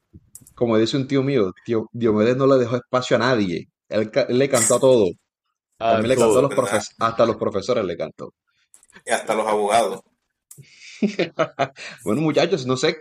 [0.54, 3.68] como dice un tío mío, tío, Diomedes no le dejó espacio a nadie.
[3.88, 5.06] Él, le cantó a todo.
[5.78, 8.34] A También le cantó a los profes, hasta a los profesores le cantó.
[9.04, 10.00] Y hasta los abogados.
[12.04, 12.96] Bueno, muchachos, no sé,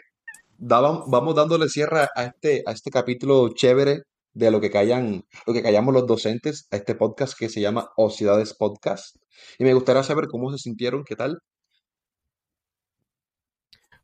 [0.58, 5.54] daban- vamos dándole cierre a este, a este capítulo chévere de lo que callan, lo
[5.54, 9.16] que callamos los docentes, a este podcast que se llama Ocidades Podcast.
[9.60, 11.40] Y me gustaría saber cómo se sintieron, qué tal.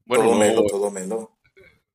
[0.06, 1.38] Bueno, todo melo, todo melo.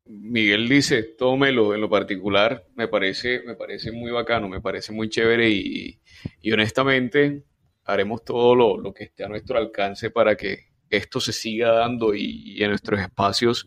[0.06, 5.08] Miguel dice, tómelo, en lo particular me parece, me parece muy bacano, me parece muy
[5.08, 5.98] chévere y,
[6.42, 7.44] y honestamente
[7.84, 10.58] haremos todo lo, lo que esté a nuestro alcance para que
[10.90, 13.66] esto se siga dando y, y en nuestros espacios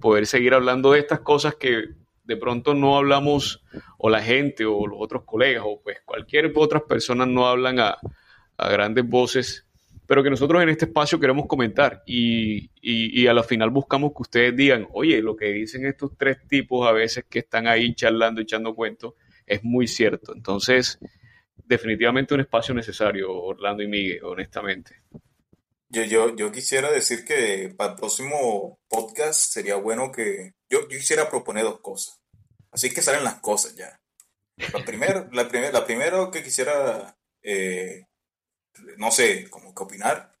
[0.00, 1.90] poder seguir hablando de estas cosas que
[2.24, 3.64] de pronto no hablamos
[3.98, 7.98] o la gente o los otros colegas o pues cualquier otras personas no hablan a,
[8.56, 9.66] grandes voces
[10.06, 14.12] pero que nosotros en este espacio queremos comentar y, y, y, a la final buscamos
[14.12, 17.94] que ustedes digan, oye, lo que dicen estos tres tipos a veces que están ahí
[17.94, 19.14] charlando, echando cuentos,
[19.46, 20.34] es muy cierto.
[20.34, 20.98] Entonces,
[21.64, 25.02] definitivamente un espacio necesario, Orlando y Miguel, honestamente.
[25.92, 30.98] Yo, yo, yo quisiera decir que para el próximo podcast sería bueno que yo, yo
[30.98, 32.18] quisiera proponer dos cosas.
[32.70, 34.00] Así que salen las cosas ya.
[34.72, 38.06] La primera, la primer, la primero que quisiera eh,
[38.96, 40.32] no sé, como que opinar,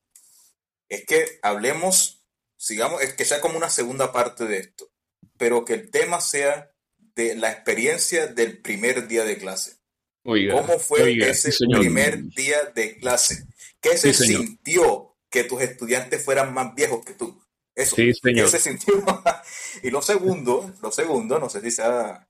[0.88, 2.22] es que hablemos,
[2.56, 4.90] sigamos, es que sea como una segunda parte de esto,
[5.36, 6.70] pero que el tema sea
[7.14, 9.76] de la experiencia del primer día de clase.
[10.24, 13.46] Oiga, ¿Cómo fue oiga, ese sí, primer día de clase?
[13.80, 14.42] ¿Qué se señor.
[14.42, 17.42] sintió que tus estudiantes fueran más viejos que tú?
[17.74, 18.44] Eso, Sí, señor.
[18.46, 18.94] ¿qué se sintió?
[19.82, 22.28] y lo segundo, lo segundo, no sé si sea,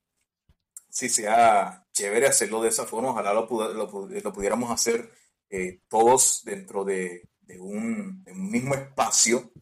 [0.89, 5.11] si sea chévere hacerlo de esa forma, ojalá lo, lo lo pudiéramos hacer
[5.51, 9.53] eh, todos dentro de, de un, de un mismo espacio.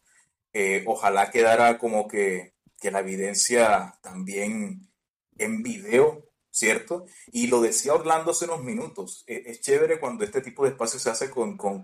[0.52, 4.90] Eh, ojalá quedara como que, que la evidencia también
[5.38, 7.06] en video, ¿cierto?
[7.32, 10.98] Y lo decía Orlando hace unos minutos, eh, es chévere cuando este tipo de espacio
[10.98, 11.82] se hace con, con-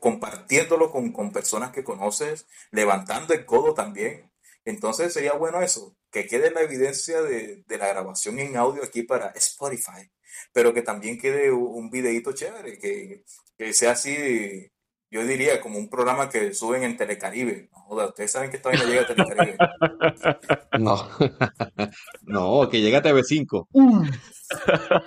[0.00, 4.30] compartiéndolo con, con personas que conoces, levantando el codo también.
[4.64, 9.02] Entonces sería bueno eso, que quede la evidencia de, de la grabación en audio aquí
[9.02, 10.10] para Spotify,
[10.52, 13.24] pero que también quede un, videíto chévere, que,
[13.58, 14.70] que sea así,
[15.12, 17.68] yo diría, como un programa que suben en Telecaribe.
[17.70, 19.56] No joda, ustedes saben que esta vaina llega a Telecaribe.
[20.80, 21.08] No,
[22.22, 23.66] no, que llega a TV5.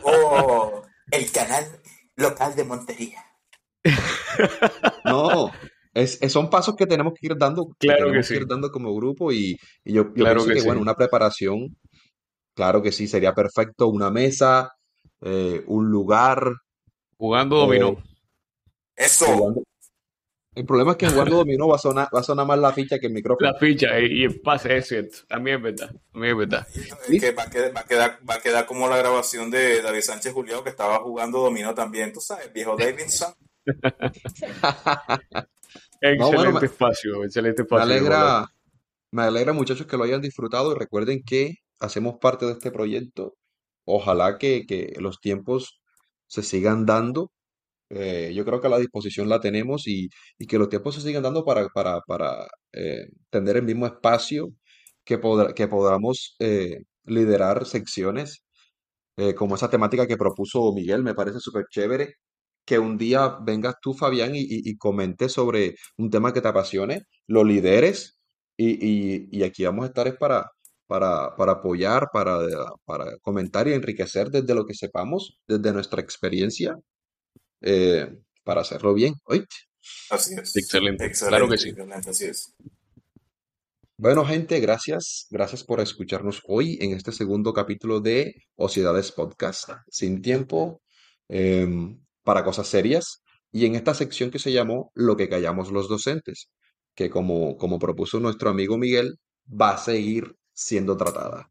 [0.03, 0.81] O
[1.11, 1.65] el canal
[2.15, 3.25] local de Montería.
[5.05, 5.51] No,
[5.93, 8.35] es, es- son pasos que tenemos que ir dando, que Claro que tenemos sí.
[8.35, 10.65] ir dando como grupo y, y yo, yo Claro pienso que que, sí.
[10.67, 11.77] bueno, una preparación,
[12.53, 14.71] claro que sí, sería perfecto, una mesa,
[15.21, 16.51] eh, un lugar,
[17.17, 18.03] Jugando eh, dominó.
[18.95, 19.63] Eso, jugando-
[20.55, 22.97] El problema es que jugando dominó va a sonar, va a sonar más la ficha
[22.97, 23.51] que el micrófono.
[23.51, 25.17] La ficha y, y el pase es cierto.
[25.27, 25.91] También es verdad.
[26.13, 26.67] También es verdad.
[27.09, 29.81] es que va a, quedar, va, a quedar, va a quedar como la grabación de
[29.81, 33.33] David Sánchez Julián que estaba jugando dominó también, tú sabes, viejo Davidson.
[36.01, 37.83] No, bueno, Excelente me, espacio, excelente me espacio.
[37.83, 38.45] Alegra,
[39.11, 43.35] me alegra muchachos que lo hayan disfrutado y recuerden que hacemos parte de este proyecto.
[43.85, 45.79] Ojalá que, que los tiempos
[46.27, 47.31] se sigan dando.
[47.89, 50.09] Eh, yo creo que la disposición la tenemos y,
[50.39, 54.49] y que los tiempos se sigan dando para, para, para eh, tener el mismo espacio,
[55.03, 58.43] que, podrá- que podamos eh, liderar secciones
[59.35, 62.15] como esa temática que propuso Miguel, me parece súper chévere.
[62.65, 66.47] Que un día vengas tú, Fabián, y, y, y comentes sobre un tema que te
[66.47, 68.19] apasione, lo lideres
[68.57, 68.69] y,
[69.15, 70.49] y, y aquí vamos a estar es para,
[70.87, 72.39] para, para apoyar, para,
[72.85, 76.75] para comentar y enriquecer desde lo que sepamos, desde nuestra experiencia,
[77.61, 79.13] eh, para hacerlo bien.
[79.25, 79.55] ¿oíste?
[80.09, 80.55] Así es.
[80.55, 81.11] Excelente.
[81.11, 81.69] Claro que Excelente, sí.
[81.69, 82.55] excelente, así es.
[83.97, 85.27] Bueno, gente, gracias.
[85.29, 89.69] Gracias por escucharnos hoy en este segundo capítulo de Ociedades Podcast.
[89.89, 90.81] Sin tiempo,
[91.29, 93.23] em, para cosas serias.
[93.51, 96.49] Y en esta sección que se llamó Lo que callamos los docentes,
[96.93, 99.15] que como, como propuso nuestro amigo Miguel,
[99.49, 101.49] va a seguir siendo tratada.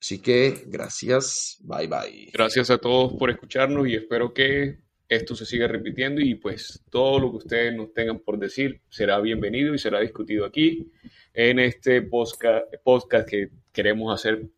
[0.00, 1.56] Así que gracias.
[1.60, 2.30] Bye bye.
[2.32, 4.80] Gracias a todos por escucharnos y espero que
[5.10, 9.18] esto se siga repitiendo y pues todo lo que ustedes nos tengan por decir será
[9.18, 10.88] bienvenido y será discutido aquí
[11.34, 14.48] en este podcast, podcast que queremos hacer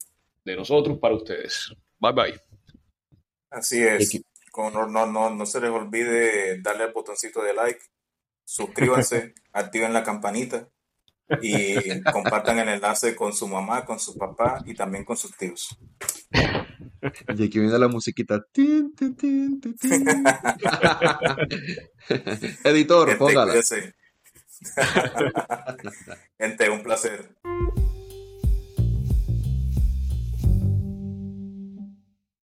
[0.44, 1.72] de nosotros para ustedes.
[1.98, 2.40] Bye bye.
[3.48, 4.22] Así es.
[4.55, 7.80] no, no, no, no se les olvide darle al botoncito de like,
[8.44, 10.68] suscríbanse, activen la campanita
[11.40, 15.78] y compartan el enlace con su mamá, con su papá y también con sus tíos.
[17.03, 18.44] Y aquí viene la musiquita.
[18.53, 20.24] Tin, tin, tin, tin, tin.
[22.64, 23.55] Editor, póngala.
[26.38, 27.34] Gente, un placer.